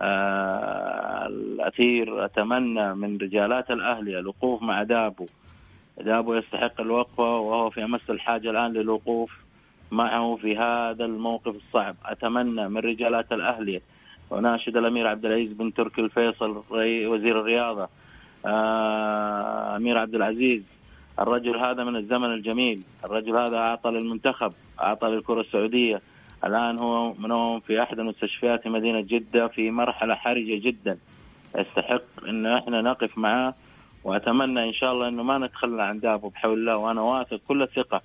آه، 0.00 1.26
الأثير 1.26 2.24
أتمنى 2.24 2.94
من 2.94 3.18
رجالات 3.18 3.70
الأهلي 3.70 4.18
الوقوف 4.18 4.62
مع 4.62 4.82
دابو. 4.82 5.26
دابو 6.00 6.34
يستحق 6.34 6.80
الوقفة 6.80 7.36
وهو 7.38 7.70
في 7.70 7.84
أمس 7.84 8.10
الحاجة 8.10 8.50
الآن 8.50 8.72
للوقوف. 8.72 9.47
معه 9.90 10.38
في 10.42 10.56
هذا 10.56 11.04
الموقف 11.04 11.54
الصعب. 11.56 11.96
أتمنى 12.04 12.68
من 12.68 12.78
رجالات 12.78 13.32
الأهلي 13.32 13.80
وناشد 14.30 14.76
الأمير 14.76 15.06
عبد 15.06 15.24
العزيز 15.24 15.52
بن 15.52 15.74
تركي 15.74 16.00
الفيصل 16.00 16.62
وزير 16.70 17.40
الرياضة 17.40 17.88
آه، 18.46 19.76
أمير 19.76 19.98
عبد 19.98 20.14
العزيز. 20.14 20.62
الرجل 21.20 21.56
هذا 21.56 21.84
من 21.84 21.96
الزمن 21.96 22.34
الجميل. 22.34 22.82
الرجل 23.04 23.36
هذا 23.36 23.56
أعطى 23.56 23.90
للمنتخب 23.90 24.52
أعطى 24.80 25.06
للكرة 25.06 25.40
السعودية. 25.40 26.00
الآن 26.44 26.78
هو 26.78 27.12
منهم 27.12 27.60
في 27.60 27.82
أحد 27.82 27.98
المستشفيات 27.98 28.62
في 28.62 28.68
مدينة 28.68 29.00
جدة 29.00 29.48
في 29.48 29.70
مرحلة 29.70 30.14
حرجة 30.14 30.60
جدا. 30.60 30.98
يستحق 31.58 32.02
أن 32.28 32.46
إحنا 32.46 32.82
نقف 32.82 33.18
معاه 33.18 33.54
وأتمنى 34.04 34.68
إن 34.68 34.72
شاء 34.72 34.92
الله 34.92 35.08
أنه 35.08 35.22
ما 35.22 35.38
نتخلى 35.38 35.82
عن 35.82 36.00
دابو 36.00 36.28
بحول 36.28 36.58
الله. 36.58 36.76
وأنا 36.76 37.00
واثق 37.00 37.40
كل 37.48 37.62
الثقة 37.62 38.02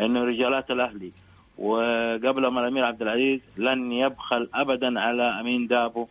أنه 0.00 0.24
رجالات 0.24 0.70
الأهلي 0.70 1.12
وقبل 1.58 2.46
ما 2.46 2.60
الأمير 2.60 2.84
عبد 2.84 3.02
العزيز 3.02 3.40
لن 3.56 3.92
يبخل 3.92 4.48
ابدا 4.54 5.00
على 5.00 5.22
أمين 5.40 5.66
دابو 5.66 6.06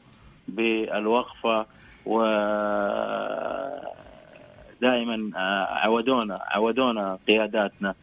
بالوقفة 0.47 1.65
و 2.05 2.19
دائما 4.81 5.31
عودونا 5.83 6.39
عودونا 6.51 7.17
قياداتنا 7.27 7.95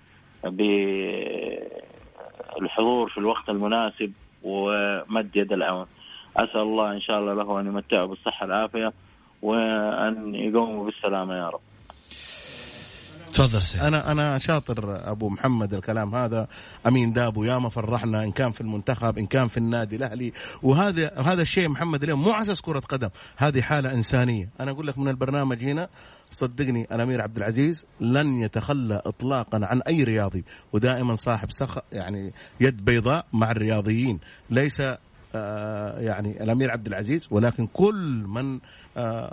بالحضور 2.61 3.09
في 3.09 3.19
الوقت 3.19 3.49
المناسب 3.49 4.13
ومد 4.43 5.37
يد 5.37 5.53
العون. 5.53 5.87
أسأل 6.37 6.61
الله 6.61 6.93
إن 6.93 7.01
شاء 7.01 7.19
الله 7.19 7.35
له 7.35 7.61
أن 7.61 7.67
يمتعه 7.67 8.07
بالصحة 8.07 8.47
والعافية 8.47 8.93
وأن 9.43 10.35
يقوموا 10.35 10.85
بالسلامة 10.85 11.35
يا 11.35 11.49
رب. 11.49 11.61
تفضل 13.33 13.63
سيد. 13.63 13.81
أنا 13.81 14.13
أنا 14.13 14.39
شاطر 14.39 15.11
أبو 15.11 15.29
محمد 15.29 15.75
الكلام 15.75 16.15
هذا. 16.15 16.49
أمين 16.87 17.13
دابو 17.13 17.45
ياما 17.45 17.69
فرحنا 17.69 18.25
إن 18.25 18.33
كان 18.33 18.53
في 18.53 18.61
المنتخب 18.61 19.19
إن 19.19 19.27
كان 19.27 19.49
في 19.49 19.57
النادي 19.57 19.97
الأهلي. 19.97 20.33
وهذا 20.63 21.13
هذا 21.19 21.43
الشيء 21.43 21.69
محمد 21.69 22.03
اليوم 22.03 22.23
مو 22.23 22.31
أساس 22.31 22.61
كرة 22.61 22.79
قدم. 22.81 23.09
هذه 23.37 23.61
حالة 23.61 23.93
إنسانية. 23.93 24.49
أنا 24.61 24.71
أقول 24.71 24.87
لك 24.87 24.99
من 24.99 25.09
البرنامج 25.09 25.65
هنا 25.65 25.89
صدقني 26.31 26.87
الأمير 26.93 27.21
عبد 27.23 27.37
العزيز 27.37 27.87
لن 28.01 28.43
يتخلى 28.43 29.03
اطلاقا 29.07 29.61
عن 29.63 29.83
أي 29.83 30.05
رياضي 30.05 30.45
ودائما 30.73 31.15
صاحب 31.15 31.51
سخ 31.51 31.79
يعني 31.93 32.33
يد 32.61 32.85
بيضاء 32.85 33.27
مع 33.33 33.51
الرياضيين. 33.51 34.21
ليس 34.51 34.83
آه، 35.35 36.01
يعني 36.01 36.43
الأمير 36.43 36.71
عبد 36.71 36.87
العزيز 36.87 37.29
ولكن 37.31 37.67
كل 37.67 38.25
من 38.27 38.61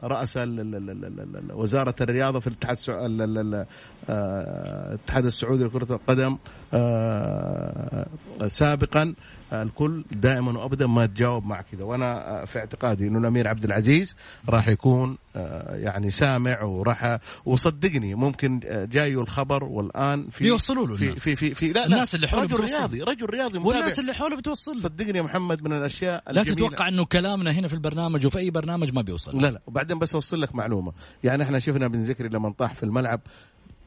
رأس 0.03 0.37
ال- 0.37 0.59
ال- 0.59 1.51
وزارة 1.53 1.95
الرياضة 2.01 2.39
في 2.39 2.47
الاتحاد 2.47 2.77
آه، 4.09 4.89
الاتحاد 4.89 5.25
السعودي 5.25 5.63
لكرة 5.63 5.93
القدم 5.93 6.37
آه، 6.73 8.05
سابقا 8.47 9.01
آه، 9.01 9.13
الكل 9.53 10.03
دائما 10.11 10.59
وابدا 10.59 10.87
ما 10.87 11.05
تجاوب 11.05 11.45
مع 11.45 11.61
كذا 11.61 11.83
وأنا 11.83 12.45
في 12.45 12.59
اعتقادي 12.59 13.07
إنه 13.07 13.19
الأمير 13.19 13.47
عبد 13.47 13.63
العزيز 13.63 14.15
راح 14.49 14.67
يكون 14.67 15.17
آه، 15.35 15.75
يعني 15.75 16.09
سامع 16.09 16.61
وراح 16.63 17.19
وصدقني 17.45 18.15
ممكن 18.15 18.59
آه، 18.65 18.85
جاي 18.85 19.13
الخبر 19.13 19.63
والآن 19.63 20.27
في 20.31 20.43
بيوصلوا 20.43 20.87
له 20.87 20.95
في 20.95 21.03
الناس. 21.03 21.19
في 21.19 21.35
في, 21.35 21.53
في 21.53 21.67
لا 21.67 21.73
لا 21.73 21.85
الناس 21.85 22.15
اللي 22.15 22.27
حوله 22.27 22.43
رجل 22.43 22.53
بتوصل. 22.55 22.73
رياضي 22.73 23.01
رجل 23.03 23.25
رياضي 23.25 23.59
متابع 23.59 23.77
والناس 23.77 23.99
اللي 23.99 24.13
حوله 24.13 24.37
بتوصل 24.37 24.71
له. 24.71 24.79
صدقني 24.79 25.17
يا 25.17 25.23
محمد 25.23 25.63
من 25.63 25.73
الأشياء 25.73 26.23
لا 26.31 26.41
الجميلة. 26.41 26.67
تتوقع 26.67 26.87
إنه 26.87 27.05
كلامنا 27.05 27.51
هنا 27.51 27.67
في 27.67 27.73
البرنامج 27.73 28.25
وفي 28.25 28.37
أي 28.39 28.51
برنامج 28.51 28.93
ما 28.93 29.01
بيوصل 29.01 29.41
لا 29.41 29.47
لا 29.51 29.61
وبعدين 29.67 29.99
بس 29.99 30.13
أوصل 30.13 30.41
لك 30.41 30.55
معلومة 30.55 30.91
يعني 31.23 31.43
إحنا 31.43 31.59
شفنا 31.59 31.87
بن 31.87 32.03
زكري 32.03 32.29
لما 32.29 32.49
طاح 32.57 32.73
في 32.73 32.83
الملعب 32.83 33.21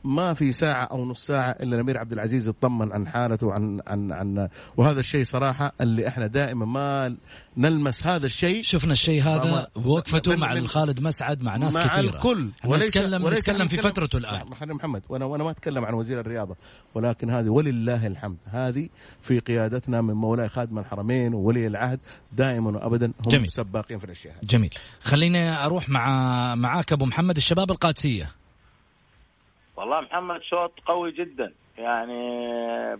ما 0.04 0.34
في 0.34 0.52
ساعة 0.52 0.84
أو 0.84 1.04
نص 1.04 1.26
ساعة 1.26 1.50
إلا 1.50 1.76
الأمير 1.76 1.98
عبد 1.98 2.12
العزيز 2.12 2.48
يطمن 2.48 2.92
عن 2.92 3.08
حالته 3.08 3.52
عن 3.52 3.80
عن 3.86 4.12
عن 4.12 4.48
وهذا 4.76 5.00
الشيء 5.00 5.24
صراحة 5.24 5.72
اللي 5.80 6.08
إحنا 6.08 6.26
دائما 6.26 6.66
ما 6.66 7.16
نلمس 7.56 8.06
هذا 8.06 8.26
الشيء. 8.26 8.62
شفنا 8.62 8.92
الشيء 8.92 9.22
هذا 9.22 9.66
وقفته 9.84 10.36
مع 10.36 10.54
من- 10.54 10.66
خالد 10.66 11.00
مسعد 11.00 11.42
مع 11.42 11.56
ناس 11.56 11.74
مع 11.74 11.86
كثيرة. 11.86 12.14
الكل. 12.14 12.50
وليس 12.64 12.96
نتكلم 12.96 13.24
وليس 13.24 13.50
نتكلم 13.50 13.68
في 13.68 13.76
فترته 13.76 14.16
الآن. 14.16 14.48
لا، 14.48 14.54
خلينا 14.54 14.74
محمد 14.74 15.02
وأنا 15.08 15.24
وأنا 15.24 15.44
ما 15.44 15.50
أتكلم 15.50 15.84
عن 15.84 15.94
وزير 15.94 16.20
الرياضة 16.20 16.56
ولكن 16.94 17.30
هذه 17.30 17.48
ولله 17.48 18.06
الحمد. 18.06 18.36
هذه 18.46 18.88
في 19.22 19.38
قيادتنا 19.38 20.00
من 20.00 20.14
مولاي 20.14 20.48
خادم 20.48 20.78
الحرمين 20.78 21.34
وولي 21.34 21.66
العهد 21.66 22.00
دائما 22.32 22.70
وابدا 22.70 23.06
هم 23.06 23.12
جميل. 23.30 23.50
سباقين 23.50 23.98
في 23.98 24.04
الأشياء 24.04 24.34
هذه. 24.34 24.46
جميل. 24.46 24.74
خليني 25.00 25.64
أروح 25.64 25.88
مع 25.88 26.54
معاك 26.54 26.92
أبو 26.92 27.04
محمد 27.06 27.36
الشباب 27.36 27.70
القادسية. 27.70 28.30
والله 29.82 30.00
محمد 30.00 30.42
شوط 30.42 30.72
قوي 30.86 31.12
جدا. 31.12 31.52
يعني 31.78 32.22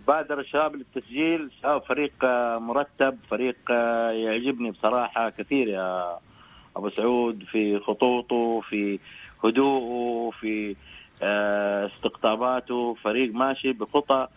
بادر 0.07 0.39
الشباب 0.39 0.75
للتسجيل 0.75 1.49
فريق 1.87 2.13
مرتب 2.57 3.17
فريق 3.29 3.55
يعجبني 4.11 4.71
بصراحة 4.71 5.29
كثير 5.29 5.67
يا 5.67 6.17
أبو 6.75 6.89
سعود 6.89 7.43
في 7.43 7.79
خطوطه 7.79 8.61
في 8.61 8.99
هدوءه 9.43 10.31
في 10.39 10.75
آه، 11.23 11.85
استقطاباته. 11.87 12.93
فريق 13.03 13.33
ماشي 13.33 13.73
بخطى 13.73 14.27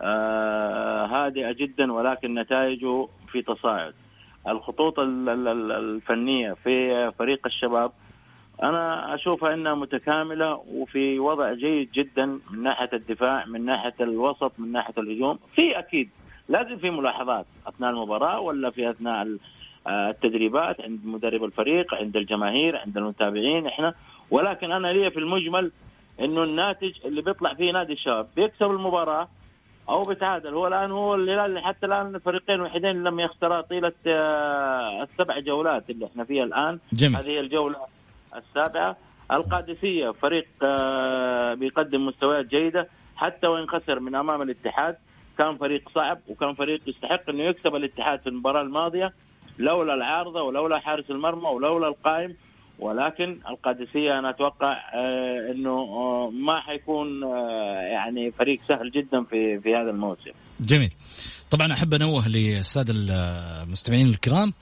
آه، 0.00 1.06
هادئة 1.06 1.52
جدا 1.52 1.92
ولكن 1.92 2.34
نتائجه 2.34 3.08
في 3.32 3.42
تصاعد. 3.42 3.94
الخطوط 4.48 4.98
ال- 4.98 5.28
ال- 5.28 5.48
ال- 5.48 5.72
الفنية 5.72 6.52
في 6.52 7.10
فريق 7.18 7.46
الشباب 7.46 7.92
أنا 8.62 9.14
أشوفها 9.14 9.54
إنها 9.54 9.74
متكاملة 9.74 10.62
وفي 10.72 11.18
وضع 11.18 11.52
جيد 11.52 11.92
جدا 11.92 12.26
من 12.26 12.62
ناحية 12.62 12.90
الدفاع 12.92 13.44
من 13.46 13.64
ناحية 13.64 13.94
الوسط 14.00 14.52
من 14.58 14.72
ناحية 14.72 14.94
الهجوم. 14.98 15.38
في 15.56 15.78
أكيد 15.78 16.10
لازم 16.48 16.76
في 16.76 16.90
ملاحظات 16.90 17.46
أثناء 17.66 17.90
المباراة 17.90 18.40
ولا 18.40 18.70
في 18.70 18.90
أثناء 18.90 19.36
آه، 19.86 20.10
التدريبات 20.10 20.80
عند 20.80 21.00
مدرب 21.04 21.44
الفريق 21.44 21.94
عند 21.94 22.16
الجماهير 22.16 22.76
عند 22.76 22.96
المتابعين 22.96 23.66
إحنا. 23.66 23.94
ولكن 24.30 24.72
أنا 24.72 24.88
لي 24.88 25.10
في 25.10 25.18
المجمل 25.18 25.72
إنه 26.20 26.42
الناتج 26.44 26.92
اللي 27.04 27.22
بيطلع 27.22 27.54
فيه 27.54 27.72
نادي 27.72 27.92
الشباب 27.92 28.26
بيكسب 28.36 28.70
المباراة 28.70 29.28
أو 29.88 30.02
بيتعادل. 30.02 30.54
هو 30.54 30.66
الآن 30.66 30.90
هو 30.90 31.14
الهلال 31.14 31.58
حتى 31.58 31.86
الآن 31.86 32.14
الفريقين 32.14 32.54
الوحيدين 32.54 33.04
لم 33.04 33.20
يخسرا 33.20 33.60
طيلة 33.60 33.92
آه، 34.06 35.02
السبع 35.02 35.38
جولات 35.38 35.90
اللي 35.90 36.06
إحنا 36.06 36.24
فيها 36.24 36.44
الآن. 36.44 36.78
جميل. 36.92 37.16
هذه 37.16 37.40
الجولة 37.40 37.95
السابعة 38.36 38.96
القادسية 39.32 40.10
فريق 40.10 40.46
آه، 40.62 41.54
بيقدم 41.54 42.06
مستويات 42.06 42.46
جيدة 42.46 42.88
حتى 43.16 43.46
وإن 43.46 43.66
خسر 43.68 44.00
من 44.00 44.14
أمام 44.14 44.42
الاتحاد 44.42 44.96
كان 45.38 45.56
فريق 45.56 45.88
صعب 45.94 46.18
وكان 46.28 46.54
فريق 46.54 46.80
يستحق 46.86 47.30
إنه 47.30 47.42
يكسب 47.42 47.74
الاتحاد 47.76 48.20
في 48.20 48.26
المباراة 48.28 48.62
الماضية 48.62 49.12
لولا 49.58 49.94
العارضة 49.94 50.42
ولولا 50.42 50.78
حارس 50.78 51.10
المرمى 51.10 51.48
ولولا 51.48 51.88
القائم. 51.88 52.36
ولكن 52.78 53.38
القادسية 53.50 54.18
أنا 54.18 54.30
أتوقع 54.30 54.72
آه، 54.94 55.52
إنه 55.52 55.70
آه، 55.70 56.30
ما 56.30 56.60
حيكون 56.60 57.22
يعني 57.92 58.30
فريق 58.30 58.60
سهل 58.68 58.90
جدا 58.90 59.24
في 59.24 59.60
في 59.60 59.74
هذا 59.74 59.90
الموسم. 59.90 60.30
جميل. 60.60 60.90
طبعا 61.50 61.72
أحب 61.72 61.94
أنوه 61.94 62.28
للسادة 62.28 62.94
المستمعين 62.96 64.06
الكرام. 64.06 64.52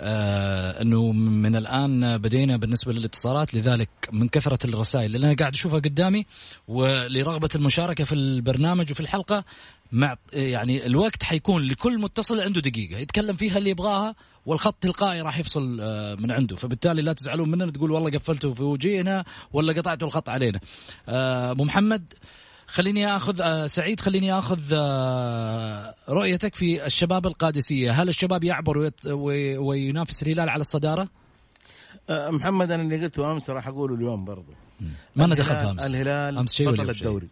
إنه 0.00 1.12
من 1.12 1.56
الآن 1.56 2.18
بدينا 2.18 2.56
بالنسبة 2.56 2.92
للاتصالات 2.92 3.54
لذلك 3.54 3.88
من 4.12 4.28
كثرة 4.28 4.66
الرسائل. 4.66 5.16
اللي 5.16 5.26
أنا 5.26 5.36
قاعد 5.36 5.52
أشوفها 5.54 5.78
قدامي 5.78 6.26
ولرغبة 6.68 7.48
المشاركة 7.54 8.04
في 8.04 8.14
البرنامج 8.14 8.90
وفي 8.90 9.00
الحلقة 9.00 9.44
مع 9.92 10.16
يعني 10.32 10.86
الوقت 10.86 11.22
حيكون 11.22 11.62
لكل 11.62 11.98
متصل 11.98 12.40
عنده 12.40 12.60
دقيقة 12.60 12.98
يتكلم 12.98 13.36
فيها 13.36 13.58
اللي 13.58 13.70
يبغاها 13.70 14.14
والخط 14.46 14.76
تلقائي 14.80 15.20
راح 15.20 15.38
يفصل 15.38 15.78
آه، 15.80 16.14
من 16.14 16.30
عنده. 16.30 16.56
فبالتالي 16.56 17.02
لا 17.02 17.12
تزعلون 17.12 17.50
مننا 17.50 17.70
تقول 17.70 17.90
والله 17.90 18.10
قفلته 18.10 18.54
في 18.54 18.62
وجهنا 18.62 19.24
ولا 19.52 19.72
قطعتوا 19.72 20.08
الخط 20.08 20.28
علينا. 20.28 20.60
آه، 21.08 21.50
أبو 21.50 21.64
محمد 21.64 22.12
خليني 22.66 23.16
آخذ 23.16 23.40
آه، 23.40 23.66
سعيد 23.66 24.00
خليني 24.00 24.32
آخذ 24.32 24.60
آه، 24.72 25.94
رؤيتك 26.08 26.54
في 26.54 26.86
الشباب 26.86 27.26
القادسية، 27.26 27.90
هل 27.90 28.08
الشباب 28.08 28.44
يعبر 28.44 28.90
وينافس 29.58 30.22
الهلال 30.22 30.48
على 30.48 30.60
الصدارة؟ 30.60 31.08
آه، 32.10 32.30
محمد 32.30 32.70
أنا 32.70 32.82
اللي 32.82 33.04
قلته 33.04 33.32
أمس 33.32 33.50
راح 33.50 33.68
أقوله 33.68 33.94
اليوم 33.94 34.24
برضو. 34.24 34.52
ما 35.16 35.24
لنا 35.24 35.34
دخل 35.34 35.44
في 35.44 35.62
الهلال- 35.62 35.68
أمس؟ 35.70 35.82
الهلال 35.82 36.38
أمس 36.38 36.52
شيء 36.52 36.70
بطل 36.70 36.76
شيء. 36.84 36.90
الدوري. 36.90 37.28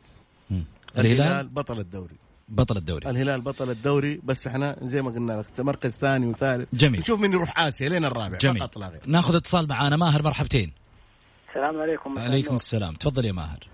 الهلال 0.99 1.49
بطل 1.49 1.81
الدوري. 1.81 2.15
بطل 2.49 2.77
الدوري. 2.77 3.11
الهلال 3.11 3.41
بطل 3.41 3.71
الدوري 3.71 4.21
بس 4.25 4.47
إحنا 4.47 4.77
زي 4.83 5.03
ما 5.03 5.11
قلنا 5.11 5.33
لك 5.33 5.61
مركز 5.61 5.91
ثاني 5.91 6.27
وثالث. 6.27 6.75
جميل. 6.75 7.01
نشوف 7.01 7.21
مين 7.21 7.33
يروح 7.33 7.59
آسيا 7.61 7.89
لين 7.89 8.05
الرابع. 8.05 8.39
جميل. 8.39 8.61
فقط 8.61 8.79
لا 8.79 8.89
غير 8.89 9.01
ناخذ 9.07 9.37
اتصال 9.37 9.69
معانا. 9.69 9.97
ماهر 9.97 10.23
مرحبتين. 10.23 10.73
السلام 11.49 11.81
عليكم. 11.81 12.19
عليكم 12.19 12.55
السلام. 12.55 12.95
تفضل 12.95 13.25
يا 13.25 13.33
ماهر. 13.33 13.74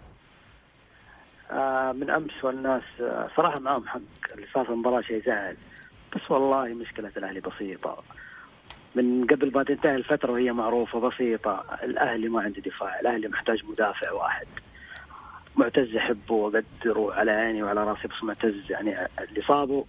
من 1.92 2.11
أمس 2.11 2.45
والناس 2.45 2.83
آه 3.00 3.28
صراحة 3.37 3.59
معاهم 3.59 3.87
حق 3.88 4.00
اللي 4.35 4.47
صار 4.54 4.64
في 4.64 4.71
المباراة 4.71 5.00
شيء 5.00 5.23
زعل. 5.26 5.57
بس 6.16 6.30
والله 6.30 6.64
مشكلة 6.64 7.12
الأهلي 7.16 7.40
بسيطة. 7.40 7.97
من 8.95 9.26
قبل 9.26 9.52
ما 9.54 9.62
تنتهي 9.62 9.95
الفترة 9.97 10.33
وهي 10.33 10.52
معروفة 10.52 11.00
بسيطة. 11.00 11.64
الأهلي 11.83 12.28
ما 12.28 12.42
عنده 12.42 12.61
دفاع 12.61 13.00
الأهلي 13.00 13.28
محتاج 13.28 13.64
مدافع 13.64 14.12
واحد. 14.12 14.47
معتز 15.57 15.97
احبه 15.97 16.35
واقدره 16.35 17.14
على 17.14 17.30
عيني 17.30 17.62
وعلى 17.62 17.85
راسي 17.85 18.09
بس 18.09 18.23
معتز 18.23 18.54
يعني 18.71 18.97
اللي 19.21 19.42
صابه 19.42 19.85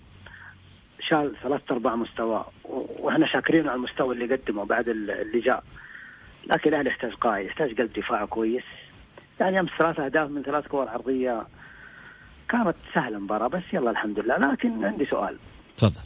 شال 1.00 1.36
ثلاث 1.44 1.62
ارباع 1.72 1.96
مستواه 1.96 2.46
وإحنا 3.00 3.28
شاكرين 3.28 3.68
على 3.68 3.76
المستوى 3.76 4.16
اللي 4.16 4.36
قدمه 4.36 4.66
بعد 4.66 4.90
ال- 4.90 5.12
اللي 5.12 5.40
جاء. 5.40 5.64
لكن 6.46 6.70
الأهلي 6.70 6.90
يحتاج 6.90 7.14
قائد 7.14 7.46
يحتاج 7.46 7.78
قلب 7.82 7.94
دفاع 7.94 8.26
كويس. 8.26 8.64
يعني 9.42 9.60
أمس 9.60 9.70
ثلاث 9.78 10.00
أهداف 10.00 10.30
من 10.30 10.44
ثلاث 10.44 10.68
كور 10.68 10.90
عرضية. 10.90 11.44
كانت 12.50 12.76
سهلة 12.94 13.18
المباراة 13.18 13.48
بس 13.48 13.64
يلا 13.74 13.92
الحمد 13.92 14.20
لله. 14.20 14.38
لكن 14.38 14.86
عندي 14.86 15.06
سؤال. 15.06 15.38
تفضل. 15.78 16.02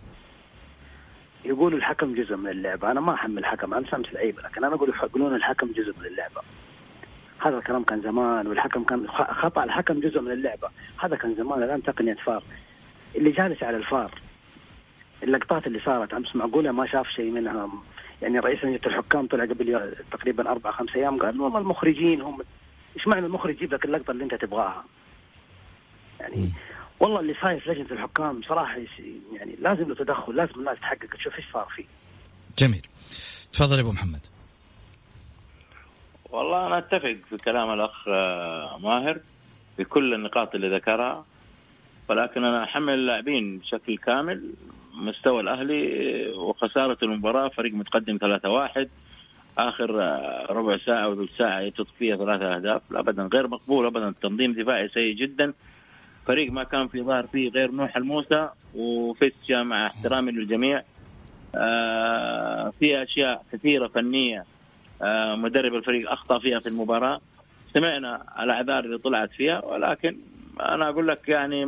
يقولوا 1.45 1.77
الحكم 1.77 2.15
جزء 2.15 2.35
من 2.35 2.49
اللعبه 2.49 2.91
أنا 2.91 2.99
ما 3.01 3.13
أحمل 3.13 3.37
الحكم 3.37 3.73
أمس 3.73 3.93
أمس 3.93 4.13
لعيبه 4.13 4.41
لكن 4.41 4.63
أنا 4.63 4.75
أقول 4.75 4.89
يقولون 4.89 5.35
الحكم 5.35 5.67
جزء 5.67 5.93
من 5.99 6.05
اللعبة. 6.05 6.41
هذا 7.39 7.57
الكلام 7.57 7.83
كان 7.83 8.01
زمان 8.01 8.47
والحكم 8.47 8.83
كان 8.83 9.07
خطأ. 9.07 9.63
الحكم 9.63 9.99
جزء 9.99 10.21
من 10.21 10.31
اللعبة. 10.31 10.69
هذا 11.03 11.15
كان 11.15 11.35
زمان 11.35 11.63
الآن 11.63 11.83
تقنية 11.83 12.13
فار. 12.13 12.43
اللي 13.15 13.31
جالس 13.31 13.63
على 13.63 13.77
الفار 13.77 14.11
اللقطات 15.23 15.67
اللي 15.67 15.79
صارت 15.79 16.13
أمس 16.13 16.35
معقولة؟ 16.35 16.71
ما 16.71 16.85
شاف 16.85 17.07
شيء 17.07 17.31
منها 17.31 17.69
يعني 18.21 18.39
رئيس 18.39 18.63
لجنة 18.63 18.79
الحكام 18.85 19.27
طلع 19.27 19.43
قبل 19.43 19.93
تقريبا 20.11 20.51
أربع 20.51 20.71
خمس 20.71 20.95
أيام 20.95 21.17
قال 21.17 21.41
والله 21.41 21.59
المخرجين 21.59 22.21
هم 22.21 22.37
إيش 22.95 23.07
معنى 23.07 23.25
المخرج 23.25 23.55
يجيب 23.55 23.73
لك 23.73 23.85
اللقطة 23.85 24.11
اللي 24.11 24.23
أنت 24.23 24.35
تبغاها؟ 24.35 24.83
يعني 26.19 26.51
والله 26.99 27.19
اللي 27.19 27.35
صاير 27.41 27.59
في 27.59 27.69
لجنه 27.69 27.91
الحكام 27.91 28.41
صراحة 28.41 28.77
يعني 29.33 29.55
لازم 29.59 29.87
له 29.87 29.95
تدخل 29.95 30.35
لازم 30.35 30.59
الناس 30.59 30.77
تحقق. 30.79 31.15
تشوف 31.17 31.35
إيش 31.35 31.45
صار 31.53 31.67
فيه. 31.75 31.85
جميل. 32.57 32.81
تفضل 33.53 33.75
يا 33.75 33.81
أبو 33.81 33.91
محمد. 33.91 34.25
والله 36.29 36.67
أنا 36.67 36.77
أتفق 36.77 37.17
في 37.29 37.37
كلام 37.45 37.73
الأخ 37.73 38.07
آه، 38.07 38.77
ماهر 38.77 39.19
في 39.77 39.83
كل 39.83 40.13
النقاط 40.13 40.55
اللي 40.55 40.75
ذكرها 40.75 41.25
ولكن 42.09 42.43
أنا 42.43 42.63
أحمل 42.63 42.93
اللاعبين 42.93 43.57
بشكل 43.57 43.97
كامل 43.97 44.53
مستوى 44.93 45.41
الأهلي 45.41 46.27
وخسارة 46.29 46.97
المباراة 47.03 47.47
فريق 47.47 47.73
متقدم 47.73 48.17
3-1 48.17 48.87
آخر 49.57 50.01
آه، 50.01 50.45
ربع 50.49 50.77
ساعة 50.77 51.03
أو 51.05 51.15
ثلث 51.15 51.37
ساعة 51.37 51.59
يترك 51.59 51.87
فيها 51.99 52.15
ثلاثة 52.15 52.55
أهداف 52.55 52.81
لا 52.91 52.99
ابدا 52.99 53.29
غير 53.33 53.47
مقبول 53.47 53.85
ابدا 53.85 54.13
تنظيم 54.21 54.53
دفاعي 54.53 54.87
سيء 54.87 55.15
جدا. 55.15 55.53
فريق 56.27 56.51
ما 56.51 56.63
كان 56.63 56.87
في 56.87 57.01
ظهر 57.01 57.27
فيه 57.27 57.49
غير 57.49 57.71
نوح 57.71 57.97
الموسى 57.97 58.49
وفيتشا 58.75 59.63
مع 59.63 59.87
احترامي 59.87 60.31
للجميع. 60.31 60.83
آه، 61.55 62.73
في 62.79 63.03
أشياء 63.03 63.45
كثيرة 63.53 63.87
فنية 63.87 64.45
آه، 65.01 65.35
مدرب 65.35 65.75
الفريق 65.75 66.11
أخطأ 66.11 66.39
فيها 66.39 66.59
في 66.59 66.69
المباراة. 66.69 67.21
سمعنا 67.73 68.23
الأعذار 68.43 68.79
اللي 68.79 68.97
طلعت 68.97 69.31
فيها 69.31 69.65
ولكن 69.65 70.17
أنا 70.59 70.89
أقول 70.89 71.07
لك 71.07 71.29
يعني 71.29 71.65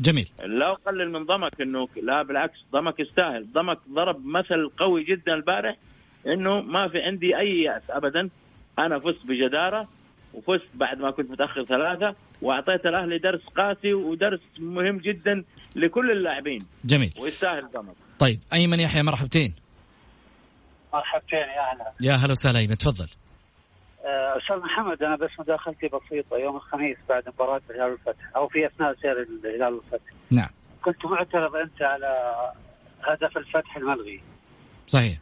جميل. 0.00 0.28
لا 0.44 0.70
أقلل 0.70 1.12
من 1.12 1.24
ضمك 1.24 1.60
إنه 1.60 1.88
لا 2.02 2.22
بالعكس 2.22 2.58
ضمك 2.72 3.00
يستاهل. 3.00 3.46
ضمك 3.52 3.78
ضرب 3.90 4.26
مثل 4.26 4.70
قوي 4.78 5.04
جدا 5.04 5.34
البارح. 5.34 5.76
إنه 6.26 6.60
ما 6.60 6.88
في 6.88 6.98
عندي 6.98 7.38
أي 7.38 7.62
يأس. 7.62 7.82
ابدا 7.90 8.30
أنا 8.78 8.98
فزت 8.98 9.26
بجدارة 9.26 9.88
وفزت 10.34 10.68
بعد 10.74 10.98
ما 10.98 11.10
كنت 11.10 11.30
متأخر 11.30 11.64
ثلاثة 11.64 12.14
وأعطيت 12.42 12.86
الأهلي 12.86 13.18
درس 13.18 13.44
قاسي 13.56 13.94
ودرس 13.94 14.40
مهم 14.58 14.98
جدا 14.98 15.44
لكل 15.76 16.10
اللاعبين. 16.10 16.58
جميل. 16.84 17.14
ويستاهل 17.20 17.70
ضمك 17.70 17.94
طيب 18.18 18.40
أيمن 18.52 18.80
يحيى 18.80 19.02
مرحبتين. 19.02 19.54
مرحبتين 20.94 21.38
يا 21.38 21.72
أهلا. 21.72 21.92
يا 22.00 22.12
هلا 22.12 22.30
وسهلا 22.30 22.58
أيمن 22.58 22.78
تفضل. 22.78 23.08
آه، 24.04 24.38
أستاذ 24.38 24.56
محمد 24.56 25.02
أنا 25.02 25.16
بس 25.16 25.30
مداخلتي 25.38 25.88
بسيطة. 25.88 26.36
يوم 26.36 26.56
الخميس 26.56 26.96
بعد 27.08 27.28
مباراة 27.28 27.60
الهلال 27.70 27.90
والفتح 27.90 28.36
أو 28.36 28.48
في 28.48 28.66
أثناء 28.66 28.94
سير 28.94 29.22
الهلال 29.22 29.74
والفتح 29.74 30.12
نعم. 30.30 30.48
كنت 30.84 31.06
معترض 31.06 31.56
أنت 31.56 31.82
على 31.82 32.34
هدف 33.02 33.36
الفتح 33.36 33.76
الملغي. 33.76 34.20
صحيح. 34.86 35.18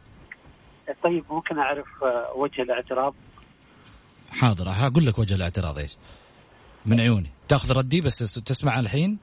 طيب 1.03 1.23
ممكن 1.29 1.59
أعرف 1.59 1.85
آه، 2.03 2.33
وجه 2.35 2.61
الاعتراض؟ 2.61 3.13
حاضر 4.31 4.69
هقول 4.69 5.05
لك 5.05 5.19
وجه 5.19 5.35
الاعتراض 5.35 5.77
إيش؟ 5.77 5.97
من 6.85 6.99
عيوني. 6.99 7.29
تأخذ 7.47 7.77
ردي 7.77 8.01
بس 8.01 8.33
تسمع 8.43 8.79
الحين؟ 8.79 9.17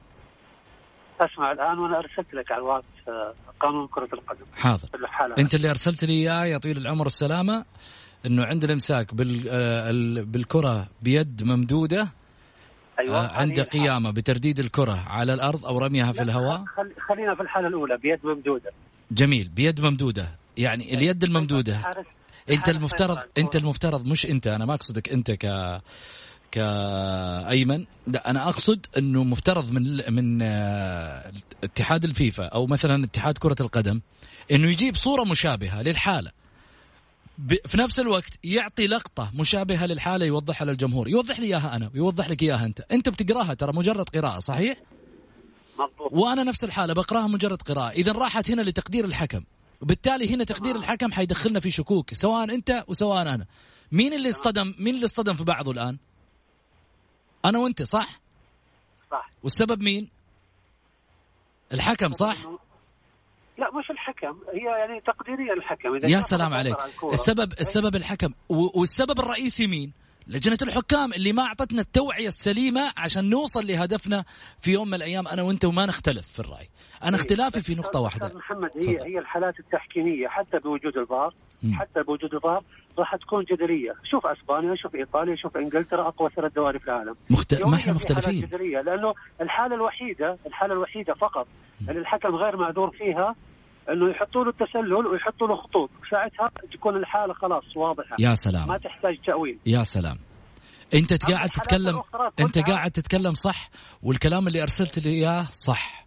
أسمع 1.21 1.51
الآن 1.51 1.79
وأنا 1.79 1.97
أرسلت 1.99 2.33
لك 2.33 2.51
على 2.51 2.61
الواتس 2.61 2.85
آه، 3.07 3.33
قانون 3.59 3.87
كرة 3.87 4.09
القدم. 4.13 4.45
حاضر. 4.55 4.87
الحالة. 4.95 5.35
أنت 5.37 5.55
اللي 5.55 5.69
أرسلت 5.69 6.03
لي 6.03 6.13
إياه 6.13 6.45
يا 6.45 6.57
طويل 6.57 6.77
العمر 6.77 7.03
والسلامه 7.03 7.65
إنه 8.25 8.45
عند 8.45 8.63
الإمساك 8.63 9.11
آه، 9.11 9.89
ال- 9.89 10.25
بالكرة 10.25 10.87
بيد 11.01 11.43
ممدودة 11.43 12.07
آه، 13.09 13.27
عند. 13.33 13.59
قيامة 13.59 14.11
بترديد 14.11 14.59
الكرة 14.59 15.03
على 15.07 15.33
الأرض 15.33 15.65
أو 15.65 15.77
رميها 15.79 16.11
في 16.11 16.21
الهواء. 16.21 16.63
خل- 16.65 16.93
خلينا 17.07 17.35
في 17.35 17.41
الحالة 17.41 17.67
الأولى 17.67 17.97
بيد 17.97 18.19
ممدودة. 18.23 18.71
جميل 19.11 19.49
بيد 19.49 19.81
ممدودة. 19.81 20.27
يعني 20.57 20.93
اليد 20.93 21.23
الممدودة. 21.23 21.77
حارس 21.77 22.05
انت 22.49 22.69
المفترض. 22.69 23.19
انت 23.37 23.55
المفترض 23.55 24.05
مش 24.05 24.25
انت 24.25 24.47
أنا 24.47 24.65
ما 24.65 24.73
اقصدك 24.73 25.09
انت 25.09 25.31
ك 25.31 25.81
كأيمن. 26.51 27.85
لا 28.07 28.29
أنا 28.29 28.49
اقصد 28.49 28.85
انه 28.97 29.23
مفترض 29.23 29.71
من 29.71 30.13
من 30.13 30.39
آه، 30.41 31.31
اتحاد 31.63 32.03
الفيفا 32.03 32.45
أو 32.45 32.67
مثلا 32.67 33.03
اتحاد 33.03 33.37
كرة 33.37 33.55
القدم 33.59 34.01
انه 34.51 34.69
يجيب 34.69 34.95
صورة 34.95 35.23
مشابهة 35.23 35.81
للحالة. 35.81 36.31
في 37.65 37.77
نفس 37.77 37.99
الوقت 37.99 38.39
يعطي 38.43 38.87
لقطة 38.87 39.31
مشابهة 39.33 39.85
للحالة 39.85 40.25
يوضحها 40.25 40.65
للجمهور. 40.65 41.09
يوضح 41.09 41.39
لي 41.39 41.45
إياها 41.45 41.75
أنا 41.75 41.89
ويوضح 41.93 42.29
لك 42.29 42.43
إياها 42.43 42.65
أنت. 42.65 42.79
أنت 42.91 43.09
بتقراها 43.09 43.53
ترى 43.53 43.73
مجرد 43.73 44.09
قراءة 44.09 44.39
صحيح؟ 44.39 44.77
مضبوط. 45.79 46.09
وأنا 46.11 46.43
نفس 46.43 46.63
الحالة 46.63 46.93
بقراها 46.93 47.27
مجرد 47.27 47.61
قراءة. 47.61 47.89
إذا 47.89 48.11
راحت 48.11 48.51
هنا 48.51 48.61
لتقدير 48.61 49.05
الحكم. 49.05 49.43
وبالتالي 49.83 50.35
هنا 50.35 50.43
تقدير 50.43 50.75
الحكم 50.75 51.11
حيدخلنا 51.11 51.59
في 51.59 51.71
شكوك 51.71 52.13
سواء 52.13 52.43
أنت 52.43 52.85
وسواء 52.87 53.21
أنا. 53.21 53.45
مين 53.91 54.13
اللي 54.13 54.29
اصطدم 54.29 54.75
مين 54.79 54.95
اللي 54.95 55.05
اصطدم 55.05 55.33
في 55.33 55.43
بعضه 55.43 55.71
الآن؟ 55.71 55.97
أنا 57.45 57.59
وأنت 57.59 57.83
صح؟ 57.83 58.19
صح. 59.11 59.29
والسبب 59.43 59.81
مين؟ 59.81 60.09
الحكم 61.73 62.11
صح؟ 62.11 62.35
لا 63.57 63.71
مش 63.73 63.91
الحكم 63.91 64.39
هي 64.53 64.79
يعني 64.79 65.01
تقديرية 65.01 65.53
الحكم. 65.53 65.95
إذا 65.95 66.07
يا 66.07 66.21
سلام 66.21 66.53
عليك. 66.53 66.79
على 66.79 66.91
الكورة. 66.91 67.13
السبب 67.13 67.53
السبب 67.53 67.95
الحكم. 67.95 68.33
والسبب 68.49 69.19
الرئيسي 69.19 69.67
مين؟ 69.67 69.93
لجنة 70.27 70.57
الحكام 70.61 71.13
اللي 71.13 71.33
ما 71.33 71.43
أعطتنا 71.43 71.81
التوعية 71.81 72.27
السليمة 72.27 72.93
عشان 72.97 73.29
نوصل 73.29 73.67
لهدفنا 73.67 74.23
في 74.59 74.71
يوم 74.71 74.87
من 74.87 74.93
الأيام 74.93 75.27
أنا 75.27 75.41
وأنت 75.41 75.65
وما 75.65 75.85
نختلف 75.85 76.27
في 76.27 76.39
الرأي. 76.39 76.69
أنا 77.03 77.15
اختلافي 77.17 77.61
في 77.61 77.75
نقطة 77.75 77.99
واحدة. 77.99 78.25
أستاذ 78.25 78.37
محمد 78.37 78.69
هي 78.75 79.03
هي 79.03 79.19
الحالات 79.19 79.59
التحكيمية 79.59 80.27
حتى 80.27 80.59
بوجود 80.59 80.97
الفار. 80.97 81.33
حتى 81.73 82.03
بوجود 82.03 82.33
الفار 82.33 82.63
راح 82.97 83.15
تكون 83.15 83.43
جدلية. 83.43 83.93
شوف 84.11 84.25
أسبانيا 84.25 84.75
شوف 84.75 84.95
إيطاليا 84.95 85.35
شوف 85.35 85.57
إنجلترا 85.57 86.07
أقوى 86.07 86.29
ثلاث 86.35 86.53
دوري 86.53 86.79
في 86.79 86.85
العالم. 86.85 87.15
مخت... 87.29 87.63
ما 87.63 87.75
إحنا 87.75 87.93
مختلفين. 87.93 88.41
جدلية 88.41 88.81
لأنه 88.81 89.13
الحالة 89.41 89.75
الوحيدة 89.75 90.37
الحالة 90.45 90.73
الوحيدة 90.73 91.13
فقط. 91.13 91.47
اللي 91.89 91.99
الحكم 91.99 92.35
غير 92.35 92.57
معذور 92.57 92.91
فيها 92.91 93.35
إنه 93.89 94.09
يحطوا 94.09 94.43
له 94.43 94.49
التسلل 94.49 94.93
ويحطوا 94.93 95.47
له 95.47 95.55
خطوط 95.55 95.89
ساعتها 96.11 96.51
تكون 96.73 96.95
الحالة 96.95 97.33
خلاص 97.33 97.63
واضحة. 97.75 98.15
يا 98.19 98.35
سلام. 98.35 98.67
ما 98.67 98.77
تحتاج 98.77 99.17
تأويل. 99.25 99.59
يا 99.65 99.83
سلام. 99.83 100.17
أنت 100.93 101.25
قاعد 101.31 101.49
تتكلم 101.49 102.03
أنت 102.39 102.57
قاعد 102.57 102.91
تتكلم 102.91 103.33
صح 103.33 103.69
والكلام 104.03 104.47
اللي 104.47 104.63
أرسلت 104.63 104.99
لي 104.99 105.09
إياه 105.09 105.45
صح. 105.51 106.05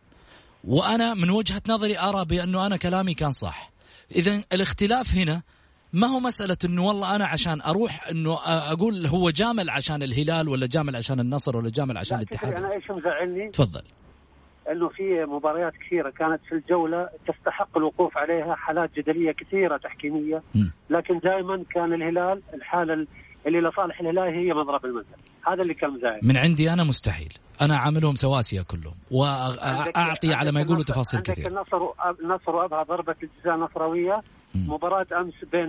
وأنا 0.64 1.14
من 1.14 1.30
وجهة 1.30 1.62
نظري 1.68 1.98
أرى 1.98 2.24
بأنه 2.24 2.66
أنا 2.66 2.76
كلامي 2.76 3.14
كان 3.14 3.30
صح. 3.30 3.70
إذا 4.16 4.42
الاختلاف 4.52 5.14
هنا 5.14 5.42
ما 5.92 6.06
هو 6.06 6.20
مسألة 6.20 6.56
إنه 6.64 6.84
والله 6.84 7.16
أنا 7.16 7.26
عشان 7.26 7.60
أروح 7.60 8.08
إنه 8.08 8.38
أقول 8.44 9.06
هو 9.06 9.30
جامل 9.30 9.70
عشان 9.70 10.02
الهلال 10.02 10.48
ولا 10.48 10.66
جامل 10.66 10.96
عشان 10.96 11.20
النصر 11.20 11.56
ولا 11.56 11.70
جامل 11.70 11.98
عشان 11.98 12.16
الاتحاد؟ 12.16 12.52
أنا 12.52 12.74
إيش 12.74 12.90
مزعلني؟ 12.90 13.50
تفضل. 13.50 13.82
انه 14.70 14.88
في 14.88 15.24
مباريات 15.24 15.72
كثيرة 15.86 16.10
كانت 16.10 16.40
في 16.48 16.54
الجولة 16.54 17.08
تستحق 17.28 17.76
الوقوف 17.76 18.18
عليها 18.18 18.54
حالات 18.54 18.90
جدلية 18.96 19.32
كثيرة 19.32 19.76
تحكيمية. 19.76 20.42
لكن 20.90 21.18
دائما 21.18 21.64
كان 21.70 21.92
الهلال 21.92 22.42
الحالة 22.54 23.06
اللي 23.46 23.60
لصالح 23.60 24.00
الهلال 24.00 24.34
هي 24.34 24.54
مضرب 24.54 24.84
المثل 24.84 25.06
هذا 25.48 25.62
اللي 25.62 25.74
كان 25.74 25.90
مزعل 25.90 26.20
من 26.22 26.36
عندي 26.36 26.72
أنا 26.72 26.84
مستحيل. 26.84 27.32
أنا 27.62 27.76
عاملهم 27.76 28.14
سواسية 28.14 28.62
كلهم 28.62 28.94
وأعطي 29.10 30.34
على 30.34 30.52
ما 30.52 30.60
يقولوا 30.60 30.84
تفاصيل 30.84 31.18
عندك 31.18 31.30
كثير 31.30 31.46
النصر 31.46 31.78
النصر 32.20 32.56
وأبها 32.56 32.82
ضربة 32.82 33.14
الجزاء 33.22 33.56
نصراوية. 33.56 34.22
مم. 34.54 34.72
مباراة 34.74 35.06
أمس 35.20 35.34
بين 35.52 35.68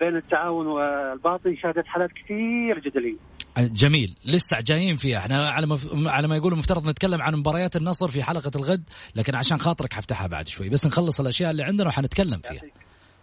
بين 0.00 0.16
التعاون 0.16 0.66
والباطن 0.66 1.56
شهدت 1.56 1.86
حالات 1.86 2.10
كثير 2.12 2.78
جدلية. 2.78 3.16
جميل. 3.60 4.14
لسه 4.24 4.60
جايين 4.60 4.96
فيها. 4.96 5.18
إحنا 5.18 5.50
على 5.50 5.66
ما 5.66 5.78
على 6.10 6.28
ما 6.28 6.36
يقولوا 6.36 6.58
مفترض 6.58 6.88
نتكلم 6.88 7.22
عن 7.22 7.34
مباريات 7.34 7.76
النصر 7.76 8.08
في 8.10 8.22
حلقة 8.22 8.50
الغد 8.56 8.82
لكن 9.14 9.34
عشان 9.34 9.60
خاطرك 9.60 9.92
حفتحها 9.92 10.26
بعد 10.26 10.48
شوي. 10.48 10.68
بس 10.68 10.86
نخلص 10.86 11.20
الأشياء 11.20 11.50
اللي 11.50 11.62
عندنا 11.62 11.88
وحنتكلم 11.88 12.40
فيها. 12.40 12.62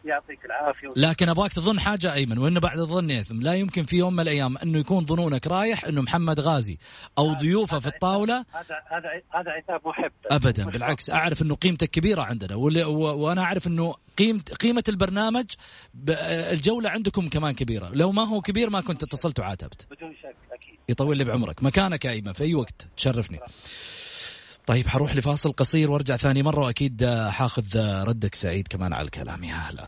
يعطيك 0.05 0.45
العافية. 0.45 0.93
لكن 0.95 1.29
أبغاك 1.29 1.53
تظن 1.53 1.79
حاجة 1.79 2.13
أيمن 2.13 2.37
وإنه 2.37 2.59
بعد 2.59 2.79
الظن 2.79 3.09
يثم. 3.09 3.41
لا 3.41 3.53
يمكن 3.55 3.85
في 3.85 3.95
يوم 3.97 4.13
من 4.13 4.19
الأيام 4.19 4.57
أنه 4.57 4.79
يكون 4.79 5.05
ظنونك 5.05 5.47
رايح 5.47 5.85
أنه 5.85 6.01
محمد 6.01 6.39
غازي 6.39 6.77
أو 7.17 7.33
ضيوفه 7.33 7.79
في 7.79 7.87
الطاولة. 7.87 8.37
هذا 8.37 8.75
هذا 8.91 9.09
هذا 9.33 9.51
عتاب 9.51 9.81
محب. 9.87 10.11
ابدا 10.31 10.65
بالعكس 10.65 11.09
أعرف 11.09 11.41
إنه 11.41 11.55
قيمتك 11.55 11.89
كبيرة 11.89 12.21
عندنا 12.21 12.55
وأنا 12.55 13.41
أعرف 13.41 13.67
إنه 13.67 13.95
قيمه 14.17 14.41
قيمة 14.41 14.83
البرنامج 14.89 15.45
ب- 15.93 16.09
الجولة 16.51 16.89
عندكم 16.89 17.29
كمان 17.29 17.51
كبيرة. 17.55 17.89
لو 17.93 18.11
ما 18.11 18.23
هو 18.23 18.41
كبير 18.41 18.69
ما 18.69 18.81
كنت 18.81 19.03
اتصلت 19.03 19.39
وعاتبت. 19.39 19.87
بدون 19.91 20.15
شك 20.15 20.35
أكيد. 20.51 20.79
يطول 20.89 21.17
لي 21.17 21.23
بعمرك. 21.23 21.63
مكانك 21.63 22.05
يا 22.05 22.11
أيمن 22.11 22.33
في 22.33 22.43
أي 22.43 22.55
وقت. 22.55 22.87
تشرفني. 22.97 23.39
طيب 24.67 24.87
حروح 24.87 25.15
لفاصل 25.15 25.51
قصير 25.51 25.91
وارجع 25.91 26.17
ثاني 26.17 26.43
مرة 26.43 26.59
وأكيد 26.59 27.05
حاخذ 27.29 27.63
ردك 28.07 28.35
سعيد 28.35 28.67
كمان 28.67 28.93
على 28.93 29.05
الكلام. 29.05 29.43
يا 29.43 29.53
هلا. 29.55 29.87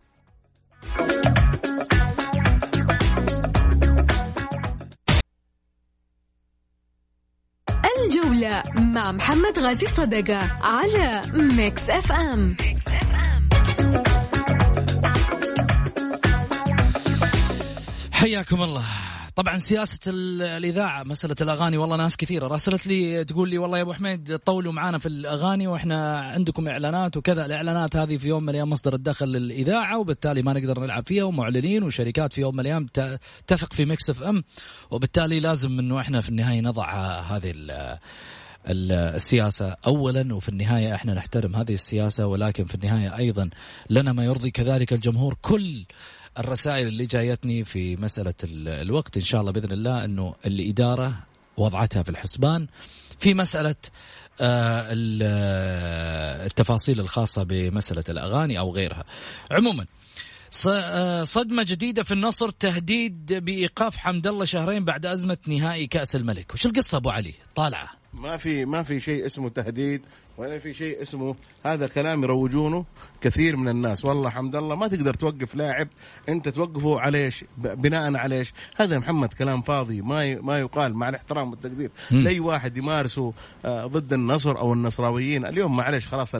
الجولة 8.05 8.63
مع 8.75 9.11
محمد 9.11 9.59
غازي 9.59 9.87
صدقة 9.87 10.39
على 10.61 11.21
Mix 11.33 11.89
FM. 11.89 12.55
حياكم 18.11 18.61
الله. 18.63 19.06
طبعا 19.37 19.57
سياسة 19.57 19.99
ال- 20.07 20.41
الإذاعة 20.41 21.03
مسألة 21.03 21.35
الأغاني 21.41 21.77
والله 21.77 21.95
ناس 21.97 22.17
كثيرة. 22.17 22.47
راسلت 22.47 22.87
لي 22.87 23.23
تقول 23.23 23.49
لي 23.49 23.57
والله 23.57 23.77
يا 23.77 23.83
أبو 23.83 23.93
حميد 23.93 24.37
طولوا 24.37 24.73
معانا 24.73 24.97
في 24.97 25.05
الأغاني 25.05 25.67
وإحنا 25.67 26.19
عندكم 26.19 26.67
إعلانات 26.67 27.17
وكذا. 27.17 27.45
الإعلانات 27.45 27.95
هذه 27.95 28.17
في 28.17 28.27
يوم 28.27 28.43
من 28.43 28.49
الأيام 28.49 28.69
مصدر 28.69 28.93
الدخل 28.93 29.27
للإذاعة 29.27 29.99
وبالتالي 29.99 30.41
ما 30.41 30.53
نقدر 30.53 30.79
نلعب 30.79 31.07
فيها 31.07 31.23
ومعلنين 31.23 31.83
وشركات 31.83 32.33
في 32.33 32.41
يوم 32.41 32.53
من 32.53 32.59
الأيام 32.59 32.87
ت- 32.93 33.19
تثق 33.47 33.73
في 33.73 33.85
Mix 33.85 34.09
FM 34.09 34.43
وبالتالي 34.91 35.39
لازم 35.39 35.79
إنه 35.79 35.99
إحنا 35.99 36.21
في 36.21 36.29
النهاية 36.29 36.61
نضع 36.61 36.91
هذه 37.19 37.51
ال- 37.51 37.97
ال- 38.67 38.91
السياسة. 39.15 39.75
أولا 39.87 40.35
وفي 40.35 40.49
النهاية 40.49 40.95
إحنا 40.95 41.13
نحترم 41.13 41.55
هذه 41.55 41.73
السياسة 41.73 42.27
ولكن 42.27 42.65
في 42.65 42.75
النهاية 42.75 43.17
أيضا 43.17 43.49
لنا 43.89 44.13
ما 44.13 44.25
يرضي. 44.25 44.51
كذلك 44.51 44.93
الجمهور 44.93 45.37
كل 45.41 45.85
الرسائل 46.39 46.87
اللي 46.87 47.05
جايتني 47.05 47.63
في 47.63 47.95
مسألة 47.95 48.33
ال- 48.43 48.67
الوقت 48.67 49.17
إن 49.17 49.23
شاء 49.23 49.41
الله 49.41 49.51
بإذن 49.51 49.71
الله 49.71 50.05
أنه 50.05 50.35
الإدارة 50.45 51.23
وضعتها 51.57 52.03
في 52.03 52.09
الحسبان 52.09 52.67
في 53.19 53.33
مسألة 53.33 53.75
آه، 54.41 54.87
آه، 55.21 56.45
التفاصيل 56.45 56.99
الخاصة 56.99 57.43
بمسألة 57.43 58.03
الأغاني 58.09 58.59
أو 58.59 58.71
غيرها. 58.75 59.03
عموما 59.51 59.85
آه، 60.67 61.23
صدمة 61.23 61.63
جديدة 61.63 62.03
في 62.03 62.11
النصر 62.13 62.49
تهديد 62.49 63.33
بإيقاف 63.33 63.97
حمد 63.97 64.27
الله 64.27 64.45
شهرين 64.45 64.85
بعد 64.85 65.05
أزمة 65.05 65.37
نهائي 65.47 65.87
كأس 65.87 66.15
الملك. 66.15 66.53
وش 66.53 66.65
القصة 66.65 66.97
أبو 66.97 67.09
علي؟ 67.09 67.33
طالعة. 67.55 67.89
ما 68.13 68.37
في 68.37 68.65
ما 68.65 68.83
في 68.83 68.99
شيء 68.99 69.25
اسمه 69.25 69.49
تهديد 69.49 70.01
ولا 70.37 70.59
في 70.59 70.73
شيء 70.73 71.01
اسمه 71.01 71.35
هذا 71.65 71.87
كلام 71.87 72.23
يروجونه 72.23 72.85
كثير 73.21 73.55
من 73.55 73.67
الناس. 73.67 74.05
والله 74.05 74.29
حمد 74.29 74.55
الله 74.55 74.75
ما 74.75 74.87
تقدر 74.87 75.13
توقف 75.13 75.55
لاعب 75.55 75.87
انت 76.29 76.49
توقفه 76.49 76.99
على 76.99 77.25
إيش 77.25 77.45
بناء 77.57 78.15
على 78.15 78.37
إيش 78.37 78.53
هذا 78.75 78.99
محمد 78.99 79.33
كلام 79.33 79.61
فاضي 79.61 80.01
ما 80.01 80.35
ما 80.35 80.59
يقال 80.59 80.93
مع 80.93 81.09
الاحترام 81.09 81.51
والتقدير. 81.51 81.91
لأي 82.11 82.39
واحد 82.39 82.77
يمارسه 82.77 83.33
آه، 83.65 83.85
ضد 83.85 84.13
النصر 84.13 84.57
أو 84.57 84.73
النصراويين. 84.73 85.45
اليوم 85.45 85.77
معلش 85.77 86.07
خلاص 86.07 86.35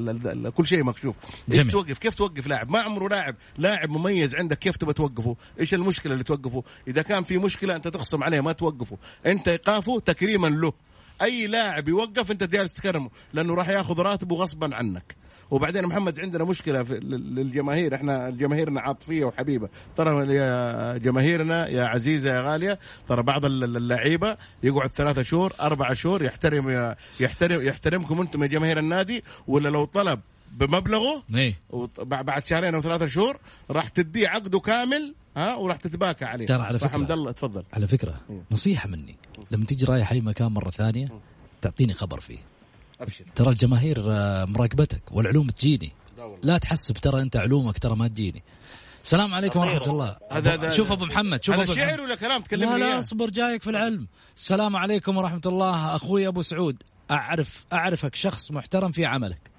كل 0.56 0.68
شيء 0.68 0.84
مكشوف. 0.84 1.16
إيش 1.52 1.60
جميل. 1.60 1.72
توقف؟ 1.72 1.98
كيف 1.98 2.16
توقف 2.16 2.48
لاعب؟ 2.48 2.72
ما 2.72 2.80
عمره 2.80 3.08
لاعب. 3.08 3.36
لاعب 3.58 3.90
مميز 3.90 4.36
عندك 4.36 4.60
كيف 4.60 4.78
تبى 4.78 4.94
توقفه؟ 4.94 5.36
إيش 5.60 5.74
المشكلة 5.74 6.14
اللي 6.14 6.24
توقفه؟ 6.24 6.64
إذا 6.88 7.02
كان 7.02 7.24
في 7.24 7.38
مشكلة 7.38 7.76
أنت 7.76 7.88
تخصم 7.88 8.24
عليه 8.24 8.42
ما 8.42 8.52
توقفه. 8.52 8.98
أنت 9.26 9.48
إيقافه 9.48 10.00
تكريما 10.00 10.48
له. 10.48 10.74
أي 11.22 11.48
لاعب 11.48 11.88
يوقف 11.88 12.32
أنت 12.32 12.44
جالس 12.44 12.74
تكرمه 12.74 13.10
لأنه 13.34 13.54
راح 13.54 13.70
ياخذ 13.70 14.00
راتبه 14.02 14.36
غصبا 14.36 14.76
عنك. 14.76 15.16
وبعدين 15.52 15.86
محمد 15.86 16.20
عندنا 16.20 16.44
مشكلة 16.44 16.84
في 16.84 16.94
لل- 16.94 17.36
للجماهير 17.36 17.96
إحنا 17.96 18.30
جماهيرنا 18.30 18.82
عاطفية 18.82 19.26
وحبيبة. 19.26 19.70
ترى 19.98 20.36
يا 20.36 20.98
جماهيرنا 20.98 21.68
يا 21.68 21.86
عزيزة 21.86 22.30
يا 22.36 22.42
غالية 22.42 22.80
ترى 23.08 23.24
بعض 23.24 23.46
ال- 23.46 23.78
اللعيبة 23.78 24.38
يقعد 24.64 24.90
ثلاثة 24.90 25.24
شهور 25.24 25.54
أربعة 25.62 25.94
شهور 25.94 26.24
يحترم 26.24 26.96
يحترم 27.20 27.62
يحترمكم 27.62 28.22
أنتم 28.22 28.44
يا 28.44 28.48
جماهير 28.48 28.80
النادي. 28.80 29.24
ولا 29.48 29.70
لو 29.70 29.86
طلب 29.86 30.20
بمبلغه 30.52 31.24
بع- 31.74 32.02
بعد 32.22 32.46
شهرين 32.48 32.76
أو 32.76 32.82
ثلاثة 32.82 33.08
شهور 33.08 33.38
راح 33.72 33.90
تديه 33.90 34.28
عقده 34.28 34.60
كامل 34.60 35.16
ها 35.38 35.56
وراح 35.56 35.78
تتباكى 35.78 36.26
عليه. 36.26 36.46
ترى 36.46 36.62
على 36.62 36.80
فكرة. 36.80 36.90
فحمد 36.90 37.12
الله 37.12 37.32
تفضل. 37.32 37.64
على 37.74 37.88
فكرة 37.88 38.22
نصيحة 38.52 38.90
مني. 38.90 39.16
لما 39.52 39.66
تيجي 39.66 39.86
رايح 39.86 40.12
أي 40.12 40.22
مكان 40.22 40.52
مرة 40.52 40.70
ثانية 40.70 41.08
تعطيني 41.62 41.94
خبر 41.94 42.20
فيه. 42.20 42.38
أبشر. 43.02 43.26
ترى 43.36 43.50
الجماهير 43.50 44.04
آه، 44.08 44.46
مراقبتك 44.46 45.02
والعلوم 45.12 45.48
تجيني. 45.50 45.92
لا. 46.18 46.38
لا 46.44 46.58
تحسب 46.58 46.94
ترى 46.94 47.22
أنت 47.22 47.38
علومك 47.38 47.80
ترى 47.80 47.96
ما 47.96 48.08
تجيني. 48.08 48.44
السلام 49.04 49.34
عليكم 49.34 49.60
ورحمة 49.60 49.88
الله. 49.88 50.18
هذا- 50.32 50.54
هذا- 50.54 50.72
شوف 50.72 50.92
أبو 50.92 51.06
محمد 51.06 51.44
شوف 51.44 51.56
هذا 51.56 51.64
أبو 51.64 51.74
شعر. 51.74 52.02
ولا 52.02 52.16
كلام؟ 52.16 52.40
لا 52.40 52.46
تكلمني 52.46 52.80
لا 52.80 52.86
إياه؟ 52.88 52.98
أصبر 53.00 53.30
جايك 53.30 53.62
في 53.64 53.70
العلم. 53.70 54.08
السلام 54.36 54.76
عليكم 54.76 55.18
ورحمة 55.18 55.42
الله. 55.46 55.96
أخوي 55.96 56.28
أبو 56.28 56.42
سعود 56.42 56.84
أعرف 57.12 57.66
أعرفك 57.74 58.16
شخص 58.16 58.52
محترم 58.52 58.92
في 58.92 59.06
عملك. 59.06 59.52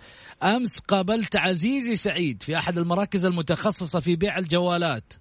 أمس 0.43 0.79
قابلت 0.79 1.37
عزيزي 1.37 1.97
سعيد 1.97 2.43
في 2.43 2.59
أحد 2.59 2.79
المراكز 2.79 3.25
المتخصصة 3.25 4.01
في 4.01 4.17
بيع 4.17 4.39
الجوالات. 4.39 5.13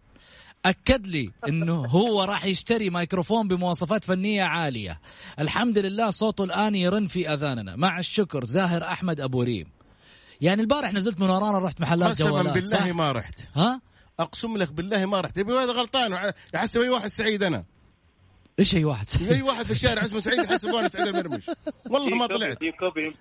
أكد 0.69 1.07
لي 1.07 1.31
أنه 1.47 1.85
هو 1.85 2.23
راح 2.23 2.45
يشتري 2.45 2.89
ميكروفون 2.89 3.47
بمواصفات 3.47 4.03
فنية 4.03 4.43
عالية. 4.43 4.99
الحمد 5.39 5.77
لله 5.77 6.09
صوته 6.09 6.43
الآن 6.43 6.75
يرن 6.75 7.07
في 7.07 7.33
أذاننا. 7.33 7.75
مع 7.75 7.99
الشكر 7.99 8.45
زاهر 8.45 8.83
أحمد 8.83 9.19
أبو 9.19 9.43
ريم. 9.43 9.67
يعني 10.41 10.61
البارح 10.61 10.93
نزلت 10.93 11.19
من 11.19 11.29
ورانا 11.29 11.59
رحت 11.59 11.81
محلات 11.81 12.21
جوالات. 12.21 12.53
بالله 12.53 12.69
صح؟ 12.69 12.87
ما 12.87 13.11
رحت. 13.11 13.39
ها؟ 13.55 13.81
أقسم 14.19 14.57
لك 14.57 14.71
بالله 14.71 15.05
ما 15.05 15.21
رحت. 15.21 15.37
يبي 15.37 15.53
هذا 15.53 15.71
غلطان. 15.71 16.33
يحسب 16.53 16.81
اي 16.81 16.89
واحد 16.89 17.07
سعيد 17.07 17.43
أنا. 17.43 17.63
إيش 18.59 18.75
أي 18.75 18.85
واحد؟ 18.85 19.05
أي 19.31 19.41
واحد 19.41 19.65
في 19.65 19.71
الشارع 19.71 20.05
اسمه 20.05 20.19
سعيد 20.19 20.39
يحسبونه 20.39 20.87
سعيد 20.87 21.07
المرمش. 21.07 21.43
والله 21.89 22.15
ما 22.17 22.27
طلعت. 22.27 22.57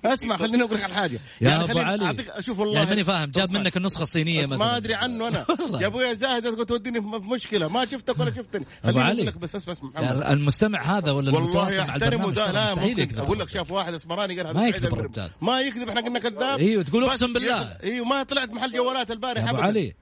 اسمع 0.05 0.37
خليني 0.37 0.63
أقول 0.63 0.77
لك 0.77 0.85
على 0.85 0.95
حاجة. 0.95 1.21
يا 1.41 1.51
يعني 1.51 1.65
أبو 1.65 1.79
علي. 1.79 2.05
اعطيك 2.05 2.29
أشوف 2.29 2.59
والله. 2.59 2.75
يعني 2.75 2.89
ماني 2.89 3.05
فاهم 3.05 3.31
جاب. 3.31 3.53
منك 3.53 3.77
النسخه 3.77 4.03
الصينيه 4.03 4.41
بس 4.41 4.47
مثلا. 4.47 4.59
ما 4.59 4.77
أدري 4.77 4.95
عنه 4.95 5.29
أنا. 5.29 5.47
يا 5.83 5.87
ابويا 5.87 6.13
زاهد 6.13 6.67
توديني 6.67 7.01
في 7.01 7.07
مشكلة. 7.07 7.69
ما 7.69 7.85
شفتك 7.85 8.21
ولا 8.21 8.35
شفتني. 8.35 8.67
خليني 8.85 9.01
علي. 9.01 9.25
لك 9.25 9.39
بس 9.39 9.55
اسمع 9.55 9.73
اسمع 9.73 9.91
محمد. 9.91 10.05
يعني 10.05 10.33
المستمع 10.33 10.83
هذا 10.83 11.11
ولا 11.11 11.35
والله 11.35 11.81
احترمه 11.81 12.31
ده 12.33 12.53
لا 12.53 12.75
ممكن. 12.75 13.19
أقول 13.19 13.39
لك 13.39 13.49
شاف 13.49 13.71
واحد 13.71 13.95
أسمراني 13.95 14.37
قال 14.37 14.47
هذا 14.47 14.55
ما 14.55 14.61
سعيد 14.61 14.75
يكذب 14.75 14.87
المرمش. 14.87 15.05
الرجال. 15.05 15.31
ما 15.43 15.61
يكذب 15.61 15.89
إحنا 15.89 16.01
قلنا 16.01 16.19
كذاب. 16.19 16.59
أيوه 16.59 16.83
تقول 16.83 17.05
أقسم 17.05 17.33
بالله. 17.33 17.77
أيوه 17.83 18.07
ما 18.07 18.23
طلعت 18.23 18.51
محل 18.51 18.73
جوالات 18.73 19.11
البارح 19.11 19.45
يا 19.45 19.51
أبو. 19.51 19.59
علي. 19.59 19.95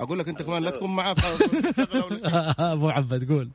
أقول 0.00 0.18
لك 0.18 0.28
أنت 0.28 0.42
كمان 0.42 0.62
لا 0.62 0.70
تكون 0.70 0.96
معاه 0.96 1.16
أبو 2.72 2.88
عبد 2.88 3.32
قول. 3.32 3.50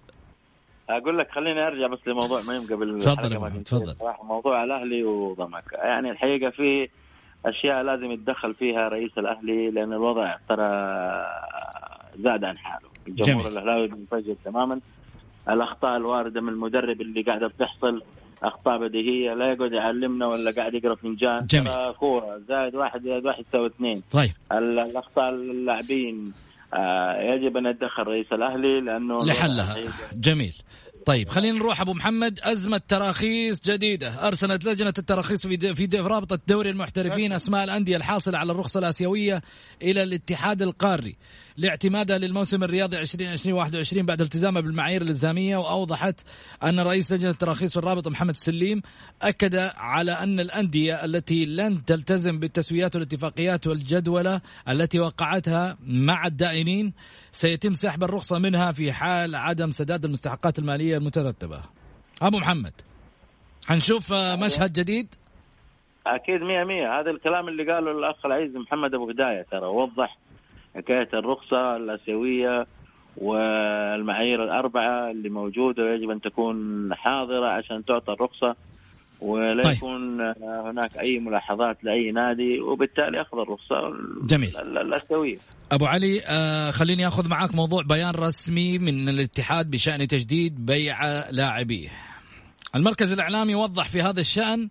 أقول 0.89 1.17
لك 1.17 1.31
خليني 1.31 1.67
أرجع 1.67 1.87
بس 1.87 1.99
لموضوع 2.07 2.41
ما 2.41 2.59
قبل 2.59 2.99
تفضل. 2.99 3.63
تفضل. 3.63 3.95
موضوع 4.23 4.63
الاهلي 4.63 5.03
وضمك 5.03 5.63
يعني 5.73 6.11
الحقيقة 6.11 6.49
في 6.49 6.89
أشياء 7.45 7.83
لازم 7.83 8.11
يتدخل 8.11 8.53
فيها 8.53 8.87
رئيس 8.87 9.17
الأهلي 9.17 9.71
لأن 9.71 9.93
الوضع 9.93 10.35
ترى 10.49 10.65
زاد 12.19 12.43
عن 12.43 12.57
حاله 12.57 12.89
الجمهور. 13.07 13.47
الأهلاوي 13.47 13.87
منفجر 13.87 14.35
تماما 14.45 14.79
الأخطاء 15.49 15.97
الواردة 15.97 16.41
من 16.41 16.49
المدرب 16.49 17.01
اللي 17.01 17.21
قاعدة 17.21 17.47
بتحصل 17.47 18.03
أخطاء 18.43 18.77
بديهية 18.77 19.33
لا 19.33 19.51
يقعد 19.51 19.71
يعلمنا 19.71 20.27
ولا 20.27 20.51
قاعد 20.51 20.73
يقرأ 20.73 20.95
فنجان 20.95 21.45
جميل. 21.45 21.91
كورة 21.99 22.37
زائد 22.47 22.75
واحد 22.75 23.01
زائد 23.03 23.25
واحد 23.25 23.43
يساوي 23.49 23.67
اثنين 23.67 24.03
طيب 24.11 24.31
ال- 24.51 24.79
الأخطاء 24.79 25.29
اللاعبين 25.29 26.33
يجب 27.19 27.57
أن 27.57 27.65
يتدخل 27.65 28.03
رئيس 28.03 28.33
الأهلي 28.33 28.81
لأنه 28.81 29.25
لحلها. 29.25 29.75
جميل. 30.13 30.55
طيب 31.05 31.29
خلينا 31.29 31.57
نروح 31.57 31.81
أبو 31.81 31.93
محمد. 31.93 32.39
أزمة 32.43 32.81
تراخيص 32.87 33.61
جديدة. 33.69 34.27
أرسلت 34.27 34.65
لجنة 34.65 34.93
التراخيص 34.97 35.47
في 35.47 35.55
د- 35.57 35.73
في 35.73 35.85
د- 35.87 35.95
في 35.95 36.01
رابطة 36.07 36.39
دوري 36.47 36.69
المحترفين 36.69 37.33
أسماء 37.33 37.63
الأندية 37.63 37.97
الحاصلة 37.97 38.37
على 38.37 38.51
الرخصة 38.51 38.79
الآسيوية 38.79 39.41
إلى 39.81 40.03
الاتحاد 40.03 40.61
القاري 40.61 41.15
لاعتمادها 41.57 42.17
للموسم 42.17 42.63
الرياضي 42.63 42.99
2020 43.01 43.53
21 43.55 44.05
بعد 44.05 44.21
التزامها 44.21 44.61
بالمعايير 44.61 45.01
الإلزامية 45.01 45.57
وأوضحت 45.57 46.19
أن 46.63 46.79
رئيس 46.79 47.11
لجنة 47.11 47.29
التراخيص 47.29 47.71
في 47.71 47.77
الرابطة 47.77 48.09
محمد 48.09 48.29
السليم 48.29 48.81
أكد 49.21 49.55
على 49.77 50.11
أن 50.11 50.39
الأندية 50.39 51.05
التي 51.05 51.45
لن 51.45 51.85
تلتزم 51.85 52.39
بالتسويات 52.39 52.95
والاتفاقيات 52.95 53.67
والجدولة 53.67 54.41
التي 54.69 54.99
وقعتها 54.99 55.77
مع 55.87 56.25
الدائنين 56.27 56.93
سيتم 57.35 57.73
سحب 57.73 58.03
الرخصة 58.03 58.39
منها 58.39 58.71
في 58.71 58.91
حال 58.93 59.35
عدم 59.35 59.71
سداد 59.71 60.05
المستحقات 60.05 60.59
المالية 60.59 60.97
المترتبة. 60.97 61.61
أبو 62.21 62.37
محمد 62.37 62.73
حنشوف 63.67 64.13
آه، 64.13 64.35
مشهد 64.35 64.73
جديد؟ 64.73 65.07
أكيد 66.07 66.41
مية 66.41 66.63
مية. 66.63 66.99
هذا 66.99 67.11
الكلام 67.11 67.47
اللي 67.47 67.73
قاله 67.73 67.91
الأخ 67.91 68.25
العزيز 68.25 68.55
محمد 68.55 68.93
أبو 68.93 69.09
هداية 69.09 69.45
ترى 69.51 69.65
وضح 69.65 70.17
حكاية 70.75 71.09
الرخصة 71.13 71.75
الأسيوية 71.75 72.67
والمعايير 73.17 74.43
الأربعة 74.43 75.11
اللي 75.11 75.29
موجودة 75.29 75.83
ويجب 75.83 76.09
أن 76.09 76.21
تكون 76.21 76.89
حاضرة 76.95 77.47
عشان 77.47 77.85
تعطى 77.85 78.13
الرخصة. 78.13 78.55
ولا 79.21 79.63
طيب. 79.63 79.75
يكون 79.77 80.21
هناك 80.43 80.97
أي 80.97 81.19
ملاحظات 81.19 81.83
لأي 81.83 82.11
نادي 82.11 82.59
وبالتالي 82.59 83.21
أخذ 83.21 83.37
الرخصة 83.37 83.75
جميل. 84.27 84.49
ال- 84.49 84.57
ال- 84.57 84.77
الاسيويه 84.77 85.37
أبو 85.71 85.85
علي 85.85 86.21
آه 86.25 86.71
خليني 86.71 87.07
أخذ 87.07 87.29
معاك 87.29 87.55
موضوع 87.55 87.83
بيان 87.83 88.11
رسمي 88.15 88.77
من 88.77 89.09
الاتحاد 89.09 89.71
بشأن 89.71 90.07
تجديد 90.07 90.65
بيع 90.65 91.29
لاعبيه. 91.29 91.89
المركز 92.75 93.13
الإعلامي 93.13 93.55
وضح 93.55 93.89
في 93.89 94.01
هذا 94.01 94.21
الشأن 94.21 94.69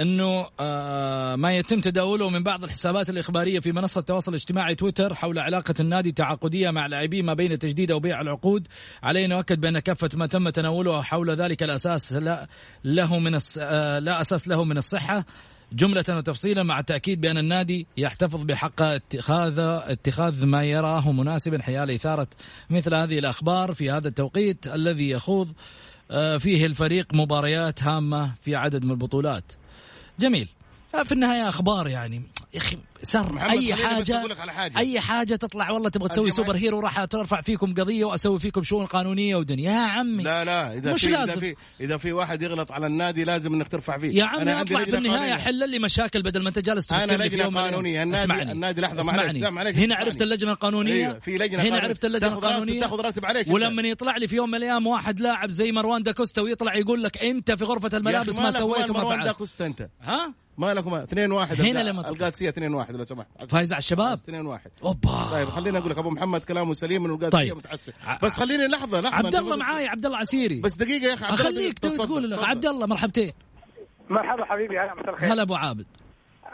انه 0.00 0.46
آه 0.60 1.36
ما 1.36 1.56
يتم 1.56 1.80
تداوله 1.80 2.30
من 2.30 2.42
بعض 2.42 2.64
الحسابات 2.64 3.10
الإخبارية 3.10 3.60
في 3.60 3.72
منصة 3.72 3.98
التواصل 3.98 4.30
الاجتماعي 4.30 4.74
تويتر 4.74 5.14
حول 5.14 5.38
علاقة 5.38 5.74
النادي 5.80 6.12
تعاقديه 6.12 6.70
مع 6.70 6.86
لاعبيه 6.86 7.22
ما 7.22 7.34
بين 7.34 7.58
تجديد 7.58 7.90
أو 7.90 8.00
بيع 8.00 8.20
العقود. 8.20 8.68
عليه 9.02 9.24
أن 9.24 9.30
يؤكد 9.30 9.60
بأن 9.60 9.78
كافة 9.78 10.10
ما 10.14 10.26
تم 10.26 10.48
تناوله 10.48 11.02
حول 11.02 11.30
ذلك 11.30 11.62
الاساس 11.62 12.12
لا 12.12 12.48
له 12.84 13.18
من. 13.18 13.38
آه 13.58 13.98
لا 13.98 14.20
أساس 14.20 14.48
له 14.48 14.64
من 14.64 14.78
الصحة. 14.78 15.24
جملة 15.72 16.04
وتفصيلا 16.08 16.62
مع 16.62 16.78
التأكيد 16.78 17.20
بأن 17.20 17.38
النادي 17.38 17.86
يحتفظ 17.96 18.42
بحق 18.42 18.82
اتخاذ 18.82 19.58
اتخاذ 19.58 20.44
ما 20.44 20.64
يراه 20.64 21.12
مناسبا 21.12 21.62
حيال 21.62 21.90
إثارة 21.90 22.28
مثل 22.70 22.94
هذه 22.94 23.18
الأخبار. 23.18 23.74
في 23.74 23.90
هذا 23.90 24.08
التوقيت 24.08 24.66
الذي 24.66 25.10
يخوض 25.10 25.52
آه، 26.10 26.38
فيه 26.38 26.66
الفريق 26.66 27.14
مباريات 27.14 27.82
هامة 27.82 28.34
في 28.42 28.56
عدد 28.56 28.84
من 28.84 28.90
البطولات. 28.90 29.52
جميل. 30.20 30.48
آه، 30.94 31.02
في 31.02 31.12
النهاية 31.12 31.48
أخبار 31.48 31.88
يعني. 31.88 32.22
يا 32.56 33.20
محمد 33.20 33.50
أي 33.50 33.74
خليني 33.76 34.00
بس 34.00 34.40
حاجة. 34.40 34.78
أي 34.78 35.00
حاجة 35.00 35.34
تطلع 35.36 35.70
والله 35.70 35.88
تبغى 35.88 36.08
تسوي 36.08 36.30
سوبر 36.30 36.56
هيرو 36.56 36.80
راح 36.80 37.04
ترفع 37.04 37.40
فيكم 37.40 37.74
قضية 37.74 38.04
وأسوي 38.04 38.40
فيكم 38.40 38.62
شؤون 38.62 38.86
قانونية 38.86 39.36
ودنيا 39.36 39.72
يا 39.72 39.78
عمي 39.78 40.22
لا 40.22 40.44
لا 40.44 40.74
إذا 40.74 40.92
مش 40.92 41.04
في 41.04 41.10
لازم. 41.10 41.32
اذا 41.32 41.40
في 41.40 41.56
إذا 41.80 41.96
في 41.96 42.12
واحد 42.12 42.42
يغلط 42.42 42.72
على 42.72 42.86
النادي 42.86 43.24
لازم 43.24 43.54
إنك 43.54 43.68
ترفع 43.68 43.98
فيه 43.98 44.18
يا 44.18 44.24
عمي 44.24 44.42
أنا 44.42 44.60
أطلع 44.60 44.84
في 44.84 44.96
النهاية. 44.96 45.32
حل 45.34 45.70
لي 45.70 45.78
مشاكل 45.78 46.22
بدل 46.22 46.42
ما 46.42 46.48
أنت 46.48 46.58
جالس 46.58 46.92
من 46.92 46.98
الأيام. 46.98 47.58
قانونية. 47.58 48.02
النادي- 48.02 48.22
اسمعني 48.24 48.52
النادي 48.52 48.80
لحظة، 48.80 49.02
معلش. 49.02 49.32
لا، 49.34 49.50
معلش، 49.50 49.76
هنا. 49.76 49.94
عرفت 49.94 50.22
اللجنة 50.22 50.52
القانونية 50.52 50.92
أيوة، 50.92 51.18
في 51.18 51.30
لجنة 51.38 51.62
هنا. 51.62 51.78
عرفت 51.78 52.04
اللجنة 52.04 52.32
القانونية 52.32 52.80
تاخذ 52.80 53.00
راتب 53.00 53.24
عليك 53.24 53.48
ولما. 53.48 53.82
يطلع 53.82 54.16
لي 54.16 54.28
في 54.28 54.36
يوم 54.36 54.48
من 54.50 54.54
الأيام 54.54 54.86
واحد 54.86 55.20
لاعب 55.20 55.50
زي 55.50 55.72
مروان 55.72 56.02
داكوستا 56.02 56.42
ويطلع 56.42 56.74
يقول 56.74 57.02
لك 57.02 57.24
أنت 57.24 57.52
في 57.52 57.64
غرفة 57.64 57.96
الملابس 57.98 58.34
ما 58.34 58.50
سويت 58.50 58.62
وين 58.80 58.90
وما 58.90 59.00
مروان 59.00 59.16
فعلت 59.16 59.24
داكوستا 59.26 59.66
أنت 59.66 59.88
ها 60.02 60.34
ما 60.58 60.74
لكم 60.74 60.94
2 60.94 61.32
1 61.32 61.60
هنا 61.60 61.78
لما. 61.82 62.08
القادسية 62.08 62.48
2 62.48 62.74
1 62.74 62.96
لو 62.96 63.04
سمحت. 63.04 63.26
فايز 63.48 63.72
على 63.72 63.78
الشباب؟ 63.78 64.18
2 64.18 64.46
1 64.46 64.70
أوبا. 64.84 65.30
طيب 65.32 65.48
خليني 65.48 65.78
أقول 65.78 65.90
لك 65.90 65.98
أبو 65.98 66.10
محمد 66.10 66.44
كلامه 66.44 66.72
سليم 66.74 67.02
من 67.02 67.10
القادسية 67.10 67.38
طيب. 67.48 67.56
متحسن 67.56 67.92
ع- 68.06 68.18
بس 68.22 68.36
خليني 68.36 68.66
لحظة 68.66 69.00
لحظة. 69.00 69.16
عبد 69.26 69.34
الله 69.36 69.56
معاي 69.56 69.88
عبد 69.88 70.06
الله 70.06 70.18
عسيري. 70.18 70.60
بس 70.60 70.74
دقيقة 70.74 71.08
يا 71.08 71.14
أخي 71.14 71.24
أخليك 71.26 71.78
تقول 71.78 72.30
لك. 72.30 72.38
عبد 72.44 72.66
الله 72.66 72.86
مرحبتين. 72.86 73.32
مرحبا 74.10 74.44
حبيبي 74.44 74.78
هلا 74.78 74.94
مساء 74.94 75.10
الخير. 75.14 75.32
هلا 75.32 75.42
أبو 75.42 75.54
عابد. 75.54 75.86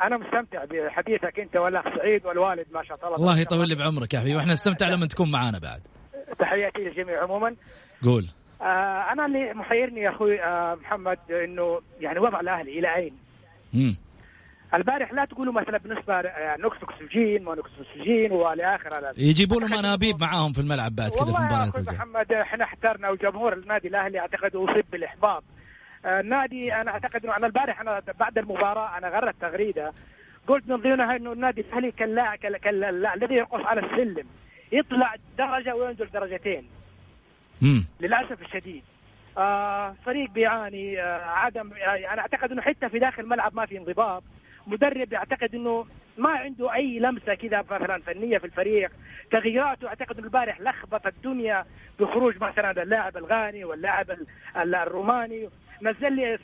أنا 0.03 0.17
مستمتع 0.19 0.65
بحديثك 0.65 1.41
أنت 1.41 1.57
والأخ 1.57 1.85
سعيد 1.97 2.27
والوالد 2.27 2.67
ما 2.73 2.83
شاء 2.85 2.97
الله. 3.07 3.17
الله 3.17 3.39
يطول 3.39 3.69
لي 3.69 3.75
بعمرك 3.75 4.15
يا 4.15 4.21
حبيبي. 4.21 4.37
وإحنا 4.37 4.53
نستمتع 4.53 4.89
لما 4.89 5.07
تكون 5.07 5.31
معانا 5.31 5.59
بعد. 5.59 5.81
تحياتي 6.39 6.79
للجميع 6.79 7.23
عموما. 7.23 7.57
قول. 8.05 8.27
آه 8.61 8.65
أنا 9.13 9.27
اللي 9.27 9.55
محيرني 9.55 10.01
يا 10.01 10.11
أخوي 10.11 10.43
آه 10.43 10.75
محمد 10.75 11.19
إنه 11.45 11.81
يعني 12.01 12.19
وضع 12.19 12.41
الأهلي 12.41 12.79
إلى 12.79 12.95
اين؟ 12.97 13.17
مم. 13.75 13.97
البارح 14.75 15.13
لا 15.13 15.25
تقولوا 15.25 15.53
مثلا 15.53 15.79
بالنسبة 15.79 16.21
نقص 16.59 16.77
اكسجين 16.83 17.49
ونقص 17.49 17.71
اكسجين 17.81 18.33
والى 18.33 18.75
اخره 18.75 19.15
يجيبوا 19.17 19.61
لهم 19.61 19.75
أنابيب 19.75 20.21
معاهم 20.21 20.53
في 20.53 20.59
الملعب 20.61 20.95
بعد 20.97 21.11
كذا 21.11 21.25
في 21.25 21.79
الجايه 21.79 21.97
محمد 21.97 22.33
إحنا 22.33 22.65
احترنا 22.65 23.11
وجمهور 23.11 23.53
النادي 23.53 23.89
الأهلي 23.89 24.19
أعتقد 24.21 24.57
أصيب 24.57 24.85
بالإحباط. 24.93 25.45
آه، 26.05 26.21
النادي 26.21 26.75
أنا 26.75 26.91
أعتقد 26.91 27.25
انه 27.25 27.37
أنا 27.37 27.47
البارح 27.47 27.81
أنا 27.81 28.03
بعد 28.21 28.39
المباراة 28.39 28.99
أنا 28.99 29.09
غرت 29.09 29.35
تغريدة. 29.41 29.93
قلت 30.49 30.69
من 30.69 30.77
ضمنها 30.77 31.17
إنه 31.17 31.33
النادي 31.33 31.61
الأهلي 31.61 31.91
كاللاعب 31.91 32.39
كال- 32.39 32.57
كال- 32.57 33.07
الذي 33.07 33.35
يرقص 33.35 33.61
على 33.67 33.81
السلم. 33.81 34.27
يطلع 34.73 35.15
درجة 35.39 35.75
وينزل 35.75 36.07
درجتين. 36.11 36.65
مم. 37.63 37.85
للأسف 38.01 38.43
الشديد. 38.43 38.83
آه 39.39 39.95
فريق 40.07 40.31
بيعاني 40.31 41.03
آه 41.03 41.25
عدم 41.25 41.71
آه 41.73 42.13
أنا 42.13 42.21
أعتقد 42.21 42.53
إنه 42.53 42.63
حتى 42.63 42.89
في 42.89 42.99
داخل 42.99 43.23
الملعب 43.23 43.55
ما 43.57 43.67
في 43.67 43.79
انضباط. 43.79 44.23
مدرب 44.67 45.13
يعتقد 45.13 45.55
إنه 45.55 45.87
ما 46.19 46.31
عنده 46.31 46.75
أي 46.75 46.99
لمسة 46.99 47.35
كذا 47.35 47.61
مثلا 47.71 48.03
فنية 48.03 48.39
في 48.39 48.45
الفريق. 48.45 48.91
تغييراته 49.31 49.89
أعتقد 49.89 50.17
إنه 50.17 50.27
البارح 50.27 50.61
لخبط 50.61 51.07
الدنيا 51.07 51.65
بخروج 52.01 52.37
مثلا 52.43 52.83
اللاعب 52.83 53.17
الغاني 53.17 53.65
واللاعب 53.65 54.11
ال- 54.11 54.27
ال- 54.57 54.75
الروماني. 54.75 55.49
نزل 55.83 56.13
لي 56.13 56.39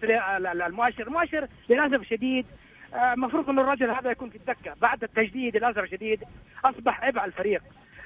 المؤشر. 0.66 1.06
المؤشر 1.06 1.46
للأسف 1.68 2.00
الشديد 2.00 2.46
آه، 2.94 3.12
المفروض 3.12 3.50
إنه 3.50 3.62
الرجل 3.62 3.90
هذا 3.90 4.10
يكون 4.10 4.30
في 4.30 4.36
الدكة. 4.36 4.74
بعد 4.80 5.02
التجديد 5.04 5.56
للأسف 5.56 5.78
الشديد 5.78 6.24
أصبح 6.64 7.04
عبء 7.04 7.18
على 7.18 7.28
الفريق. 7.28 7.62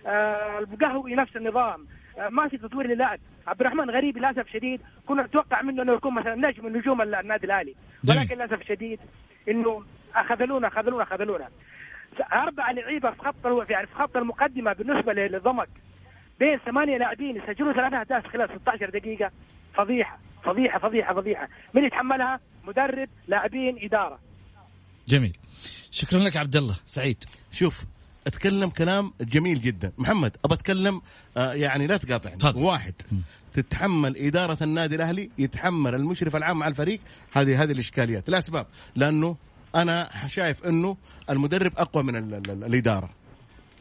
آه، 0.07 0.59
القهوي 0.59 1.14
نفس 1.14 1.37
النظام. 1.37 1.87
آه، 2.18 2.29
ما 2.29 2.48
في 2.48 2.59
تطوير 2.59 2.87
للاعب. 2.87 3.18
عبد 3.46 3.61
الرحمن 3.61 3.90
غريب 3.90 4.18
للأسف 4.18 4.53
شديد. 4.53 4.81
كنا 5.07 5.22
نتوقع 5.22 5.62
منه 5.62 5.83
إنه 5.83 5.92
يكون 5.92 6.14
مثلا 6.14 6.35
نجم 6.35 6.64
من 6.64 6.72
نجوم 6.72 7.03
النادي 7.03 7.46
الأهلي. 7.46 7.75
ولكن 8.09 8.35
للأسف 8.35 8.61
الشديد 8.61 9.01
إنه 9.48 9.85
أخذلونا 10.14 10.68
أخذلونا 10.68 11.03
أخذلونا. 11.03 11.48
أربع 12.33 12.70
لعيبة 12.70 13.11
في 13.11 13.18
خط 13.18 13.70
يعني 13.70 13.87
في 13.87 13.94
خط 13.94 14.16
المقدمة 14.16 14.72
بالنسبة 14.72 15.12
للضمك 15.12 15.68
بين 16.40 16.59
ثمانية 16.59 16.98
لاعبين 16.98 17.37
يسجلوا 17.37 17.72
ثلاث 17.72 17.92
أهداف 17.92 18.27
خلال 18.27 18.48
16 18.61 18.90
دقيقة. 18.90 19.31
فضيحة 19.75 20.18
فضيحة 20.44 20.79
فضيحة 20.79 21.14
فضيحة. 21.14 21.48
من 21.75 21.85
يتحملها؟ 21.85 22.40
مدرب 22.64 23.09
لاعبين 23.29 23.79
إدارة. 23.83 24.18
جميل. 25.09 25.37
شكرا 25.90 26.18
لك 26.18 26.37
عبد 26.37 26.57
الله. 26.57 26.77
سعيد. 26.87 27.25
شوف 27.53 27.85
أتكلم 28.26 28.70
كلام 28.70 29.12
جميل 29.20 29.61
جدا. 29.61 29.92
محمد 29.98 30.37
أبى 30.44 30.54
أتكلم 30.54 31.02
آه 31.37 31.52
يعني 31.52 31.87
لا 31.87 31.96
تقاطعني. 31.96 32.37
واحد 32.64 32.94
تتحمل 33.54 34.16
إدارة 34.16 34.58
النادي 34.64 34.94
الأهلي 34.96 35.30
يتحمل 35.38 35.94
المشرف 35.94 36.37
العام 36.37 36.62
على 36.62 36.70
الفريق. 36.70 37.00
هذه 37.32 37.62
هذه 37.62 37.72
الإشكاليات. 37.72 38.28
الأسباب 38.28 38.66
لأنه 38.96 39.37
أنا 39.74 40.11
شايف 40.28 40.64
إنه 40.64 40.96
المدرب 41.30 41.72
أقوى 41.78 42.02
من 42.02 42.16
ال- 42.16 42.35
ال- 42.35 42.50
ال- 42.50 42.64
الإدارة. 42.64 43.11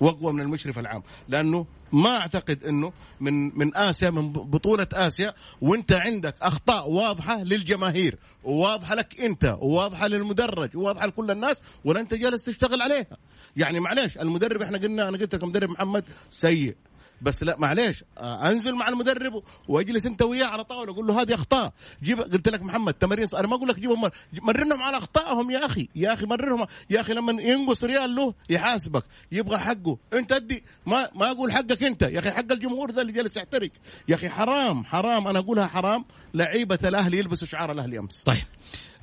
واقوى 0.01 0.33
من 0.33 0.41
المشرف 0.41 0.79
العام. 0.79 1.03
لأنه 1.29 1.65
ما 1.91 2.17
أعتقد 2.17 2.63
إنه 2.63 2.93
من 3.19 3.57
من 3.59 3.75
آسيا 3.77 4.09
من 4.09 4.31
بطولة 4.31 4.87
آسيا 4.93 5.33
وأنت 5.61 5.91
عندك 5.91 6.35
أخطاء 6.41 6.89
واضحة 6.89 7.43
للجماهير 7.43 8.17
وواضحه 8.43 8.95
لك 8.95 9.19
أنت 9.21 9.57
وواضحه 9.61 10.07
للمدرج 10.07 10.77
وواضحه 10.77 11.07
لكل 11.07 11.31
الناس 11.31 11.61
ولا 11.85 11.99
أنت 11.99 12.13
جالس 12.13 12.43
تشتغل 12.43 12.81
عليها. 12.81 13.17
يعني 13.55 13.79
معليش 13.79 14.17
المدرب 14.17 14.61
إحنا 14.61 14.77
قلنا 14.77 15.09
أنا 15.09 15.17
قلت 15.17 15.35
لك 15.35 15.43
المدرب 15.43 15.69
محمد 15.69 16.03
سيء. 16.29 16.75
بس 17.21 17.43
لا 17.43 17.55
معليش 17.59 18.03
آه، 18.17 18.49
انزل 18.49 18.75
مع 18.75 18.87
المدرب 18.87 19.43
واجلس 19.67 20.05
انت 20.05 20.21
وياه 20.21 20.45
على 20.45 20.63
طاولة 20.63 20.93
أقول 20.93 21.07
له 21.07 21.21
هذه 21.21 21.33
أخطاء. 21.33 21.73
جيب 22.03 22.21
قلت 22.21 22.49
لك 22.49 22.61
محمد 22.61 22.93
تمارين 22.93 23.27
أنا 23.33 23.47
ما 23.47 23.55
أقول 23.55 23.69
لك 23.69 23.79
جيبهم 23.79 24.01
مر... 24.01 24.09
مرنهم 24.33 24.81
على 24.81 24.97
أخطائهم 24.97 25.51
يا 25.51 25.65
أخي 25.65 25.89
يا 25.95 26.13
أخي 26.13 26.25
مرنهم 26.25 26.67
يا 26.89 27.01
أخي 27.01 27.13
لما 27.13 27.41
ينقص 27.41 27.83
ريال 27.83 28.15
له 28.15 28.33
يحاسبك 28.49 29.03
يبغى 29.31 29.57
حقه. 29.57 29.97
أنت 30.13 30.31
أدي 30.31 30.63
ما 30.85 31.09
ما 31.15 31.31
أقول 31.31 31.51
حقك 31.51 31.83
أنت 31.83 32.01
يا 32.01 32.19
أخي 32.19 32.31
حق 32.31 32.51
الجمهور 32.51 32.91
ذا 32.91 33.01
اللي 33.01 33.13
جالس 33.13 33.37
يحترق. 33.37 33.71
يا 34.07 34.15
أخي 34.15 34.29
حرام 34.29 34.85
حرام 34.85 35.27
أنا 35.27 35.39
أقولها 35.39 35.67
حرام 35.67 36.05
لعيبة 36.33 36.79
الأهلي 36.83 37.17
يلبسوا 37.17 37.47
شعار 37.47 37.71
الأهلي 37.71 37.99
أمس. 37.99 38.23
طيب. 38.23 38.43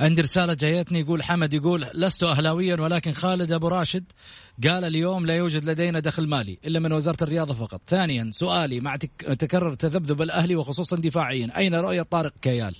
عندي 0.01 0.23
رسالة 0.23 0.55
جايتني 0.55 1.01
يقول 1.01 1.23
حمد 1.23 1.55
يقول 1.55 1.87
لست 1.95 2.23
أهلاويا 2.23 2.81
ولكن 2.81 3.13
خالد 3.13 3.53
أبو 3.53 3.69
راشد 3.69 4.05
قال 4.65 4.85
اليوم 4.85 5.27
لا 5.27 5.37
يوجد 5.37 5.65
لدينا 5.65 6.01
دخل 6.01 6.27
مالي 6.27 6.59
إلا 6.65 6.81
من 6.81 6.93
وزارة 6.93 7.17
الرياضة 7.23 7.55
فقط. 7.55 7.81
ثانيا 7.89 8.31
سؤالي 8.33 8.81
مع 8.81 8.97
تك... 8.97 9.11
تكرر 9.39 9.75
تذبذب 9.75 10.23
الأهلي 10.23 10.57
وخصوصا 10.57 10.97
دفاعيا 10.97 11.51
أين 11.57 11.75
رؤية 11.75 12.03
طارق 12.03 12.33
كيال؟ 12.43 12.75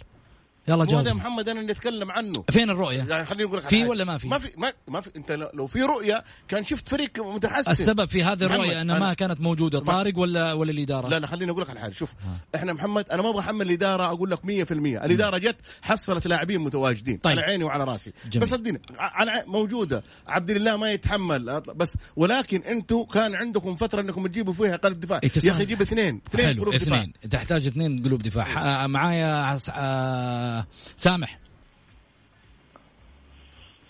يلا 0.69 0.77
هو 0.77 0.81
هذا 0.97 1.03
جاوب 1.03 1.17
محمد 1.17 1.49
أنا 1.49 1.61
اللي 1.61 1.73
أتكلم 1.73 2.11
عنه. 2.11 2.45
فين 2.51 2.71
الرؤية؟ 2.71 3.05
يعني 3.09 3.27
خليني 3.27 3.45
أقول 3.45 3.59
لك 3.59 3.69
في. 3.69 3.85
ولا 3.87 4.05
ما 4.05 4.19
في؟ 4.19 4.29
ما 4.29 4.39
في 4.39 4.49
ما, 4.57 4.73
ما 4.89 5.01
في. 5.01 5.11
أنت 5.17 5.33
لو- 5.55 5.67
في 5.67 5.83
رؤية 5.83 6.25
كان 6.49 6.65
شفت 6.65 6.89
فريق 6.89 7.11
متحسن. 7.35 7.71
السبب 7.71 8.09
في 8.09 8.25
هذه 8.25 8.43
الرؤية 8.45 8.61
محمد، 8.85 8.91
أن 8.91 9.01
ما 9.01 9.15
كانت 9.15 9.41
موجودة 9.41 9.79
طارق 9.81 10.19
ولا 10.19 10.53
ولا 10.53 10.71
الإدارة؟ 10.71 11.09
لا 11.09 11.19
لا 11.19 11.27
خليني 11.27 11.51
أقول 11.51 11.63
لك 11.63 11.71
على 11.71 11.81
حاجة. 11.81 11.93
شوف 11.93 12.15
إحنا 12.55 12.73
محمد 12.73 13.05
أنا 13.13 13.23
ما 13.23 13.29
أبغى 13.29 13.41
أحمل 13.41 13.67
الإدارة 13.67 14.07
أقول 14.07 14.31
لك 14.31 14.45
100% 14.45 15.05
الإدارة 15.05 15.39
جت 15.39 15.57
حصلت 15.83 16.27
لاعبين 16.27 16.61
متواجدين 16.61 17.17
طيب. 17.17 17.39
على 17.39 17.47
عيني 17.47 17.65
وعلى 17.65 17.85
راسي. 17.85 18.13
جميل. 18.31 18.43
بس 18.43 18.49
صدقني 18.49 18.81
ع- 18.99 19.21
على 19.21 19.45
موجودة. 19.47 20.03
عبد 20.27 20.51
الله 20.51 20.77
ما 20.77 20.91
يتحمل 20.93 21.61
بس 21.61 21.97
ولكن 22.17 22.63
أنتم 22.63 23.03
كان 23.03 23.35
عندكم 23.35 23.77
فترة 23.77 24.01
إنكم 24.01 24.27
تجيبوا 24.27 24.53
فيها 24.53 24.77
قلب 24.77 25.01
دفاع. 25.01 25.21
إيه، 25.25 25.31
يا 25.45 25.53
أخي 25.53 25.65
جيب 25.65 25.81
اثنين. 25.83 26.21
اثنين 26.27 26.61
قلوب 26.61 26.75
دفاع. 26.75 26.99
اثنين. 27.03 27.13
تحتاج 27.31 27.67
اثنين 27.67 28.03
قلوب 28.05 28.23
دفاع. 28.23 28.45
ح- 28.45 28.87
معايا 28.87 29.35
عس... 29.43 29.71
آه... 29.75 30.58
سامح. 30.97 31.39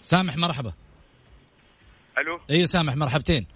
سامح 0.01 0.37
مرحبا. 0.37 0.73
ألو؟ 2.19 2.41
اي 2.51 2.67
سامح 2.67 2.97
مرحبتين. 2.97 3.47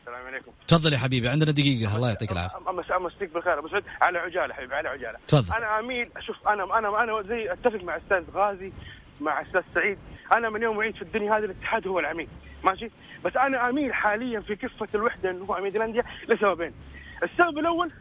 السلام 0.00 0.26
عليكم. 0.26 0.52
تفضل 0.68 0.92
يا 0.92 0.98
حبيبي 0.98 1.28
عندنا 1.28 1.52
دقيقة 1.52 1.96
الله 1.96 2.08
يعطيك 2.08 2.32
العافية. 2.32 2.70
امس 2.70 2.90
أمسيك 2.90 3.32
بالخير. 3.34 3.58
أبو 3.58 3.68
سعود 3.68 3.84
على 4.02 4.18
عجالة 4.18 4.54
حبيبي 4.54 4.74
على 4.74 4.88
عجالة. 4.88 5.18
تفضل. 5.28 5.54
أنا 5.54 5.78
أميل 5.78 6.10
شوف 6.26 6.48
أنا 6.48 6.78
أنا 6.78 7.02
أنا 7.02 7.22
زي 7.22 7.52
أتفق 7.52 7.82
مع 7.84 7.96
أستاذ 7.96 8.24
غازي 8.34 8.72
مع 9.20 9.42
أستاذ 9.42 9.62
سعيد. 9.74 9.98
أنا 10.32 10.50
من 10.50 10.62
يوم 10.62 10.76
وعيد 10.76 10.94
في 10.94 11.02
الدنيا 11.02 11.38
هذا 11.38 11.44
الاتحاد 11.44 11.86
هو 11.86 11.98
العميد. 11.98 12.28
ماشي؟ 12.64 12.90
بس 13.24 13.36
أنا 13.36 13.68
أميل 13.68 13.94
حاليا 13.94 14.40
في 14.40 14.56
كفة 14.56 14.88
الوحدة 14.94 15.30
انه 15.30 15.44
هو 15.44 15.54
عميد 15.54 15.76
الأندية 15.76 16.04
لسببين. 16.28 16.74
السبب 17.22 17.58
الأول 17.58 17.92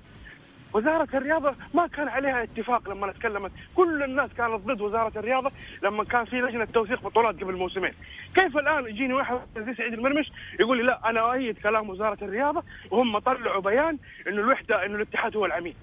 وزارة 0.74 1.08
الرياضة 1.14 1.56
ما 1.74 1.88
كان 1.88 2.08
عليها 2.08 2.44
اتفاق 2.44 2.90
لما 2.90 3.12
تكلمت. 3.12 3.52
كل 3.76 4.04
الناس 4.04 4.30
كانت 4.38 4.62
ضد 4.66 4.82
وزارة 4.82 5.20
الرياضة 5.20 5.52
لما 5.84 6.04
كان 6.04 6.26
في 6.26 6.36
لجنة 6.36 6.66
توثيق 6.66 7.02
بطولات 7.04 7.36
قبل 7.44 7.56
موسمين. 7.56 7.92
كيف 8.36 8.58
الآن 8.58 8.86
يجيني 8.86 9.14
واحد 9.14 9.40
زي 9.58 9.74
سعيد 9.74 9.94
المرمش 9.94 10.32
يقول 10.60 10.78
لي 10.78 10.84
لا 10.84 11.10
أنا 11.10 11.20
أؤيد 11.32 11.58
كلام 11.58 11.90
وزارة 11.90 12.18
الرياضة 12.22 12.64
وهم 12.92 13.20
طلعوا 13.20 13.62
بيان 13.62 13.98
إنه 14.28 14.42
الوحدة 14.42 14.86
إنه 14.86 14.96
الاتحاد 14.96 15.38
هو 15.38 15.46
العميد. 15.46 15.76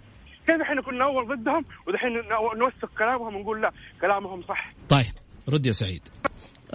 كيف 0.47 0.61
إحنا 0.61 0.83
كنا 0.83 1.05
أول 1.05 1.27
ضدهم 1.37 1.65
ودحين 1.87 2.13
نو- 2.13 2.53
نوثق 2.53 2.91
كلامهم 2.99 3.37
ونقول 3.37 3.63
لا 3.63 3.73
كلامهم 4.01 4.43
صح؟ 4.43 4.73
طيب 4.91 5.05
رد 5.55 5.67
يا 5.67 5.73
سعيد. 5.73 6.03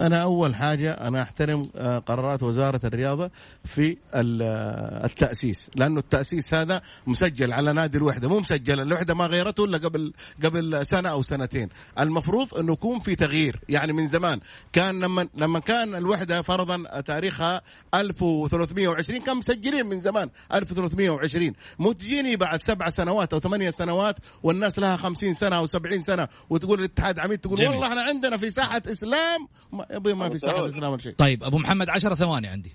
أنا 0.00 0.22
أول 0.22 0.54
حاجة 0.54 0.92
أنا 0.92 1.22
أحترم 1.22 1.66
آه، 1.76 1.98
قرارات 1.98 2.42
وزارة 2.42 2.80
الرياضة 2.84 3.30
في 3.64 3.96
آه، 4.14 5.06
التأسيس 5.06 5.70
لأنه 5.74 6.00
التأسيس 6.00 6.54
هذا 6.54 6.82
مسجل 7.06 7.52
على 7.52 7.72
نادي 7.72 7.98
الوحدة 7.98 8.28
مو 8.28 8.40
مسجل 8.40 8.80
الوحدة 8.80 9.14
ما 9.14 9.26
غيرته 9.26 9.64
إلا 9.64 9.78
قبل 9.78 10.12
قبل 10.44 10.86
سنة 10.86 11.08
أو 11.08 11.22
سنتين 11.22 11.68
المفروض 12.00 12.54
انه 12.54 12.72
يكون 12.72 12.98
في 13.00 13.14
تغيير 13.14 13.60
يعني 13.68 13.92
من 13.92 14.08
زمان 14.08 14.40
كان 14.72 15.00
لما 15.00 15.28
لما 15.34 15.58
كان 15.58 15.94
الوحدة 15.94 16.42
فرضا 16.42 17.00
تاريخها 17.00 17.62
1320 17.94 19.20
كان 19.20 19.36
مسجلين 19.36 19.86
من 19.86 20.00
زمان 20.00 20.30
1320 20.54 21.52
مو 21.78 21.92
تجيني 21.92 22.36
بعد 22.36 22.62
سبع 22.62 22.88
سنوات 22.88 23.32
أو 23.32 23.40
ثمانية 23.40 23.70
سنوات 23.70 24.16
والناس 24.42 24.78
لها 24.78 24.96
50 24.96 25.34
سنة 25.34 25.56
أو 25.56 25.66
70 25.66 26.02
سنة 26.02 26.28
وتقول 26.50 26.78
الاتحاد 26.78 27.18
عميد 27.18 27.38
تقول 27.38 27.58
جميل. 27.58 27.70
والله 27.70 27.86
إحنا 27.86 28.02
عندنا 28.02 28.36
في 28.36 28.50
ساحة 28.50 28.82
إسلام 28.86 29.48
يبي 29.90 30.14
ما 30.14 30.28
في 30.28 30.38
ساحة 30.38 30.66
اسلام 30.66 30.92
ولا 30.92 31.00
شيء. 31.00 31.14
طيب 31.14 31.44
أبو 31.44 31.58
محمد 31.58 31.90
عشرة 31.90 32.14
ثواني 32.14 32.48
عندي. 32.48 32.72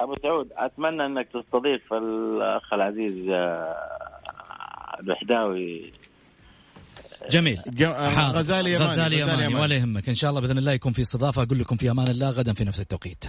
أبو 0.00 0.14
سعود 0.22 0.48
أتمنى 0.56 1.06
إنك 1.06 1.26
تستضيف 1.28 1.92
الأخ 1.92 2.72
العزيز 2.72 3.28
آه، 3.30 3.74
الوحداوي 5.00 5.92
جميل. 7.30 7.62
جو- 7.66 7.86
آه،. 7.86 8.30
غزالي 8.30 8.72
يماني، 8.72 8.90
غزالي 8.90 9.02
غزالي 9.02 9.20
يماني 9.20 9.44
يماني. 9.44 9.60
ولا 9.62 9.74
يهمك. 9.76 10.08
إن 10.08 10.14
شاء 10.14 10.30
الله 10.30 10.40
بإذن 10.40 10.58
الله 10.58 10.72
يكون 10.72 10.92
في 10.92 11.02
استضافة 11.02 11.42
أقول 11.42 11.58
لكم 11.58 11.76
في 11.76 11.90
أمان 11.90 12.08
الله 12.08 12.30
غدا 12.30 12.52
في 12.52 12.64
نفس 12.64 12.80
التوقيت. 12.80 13.24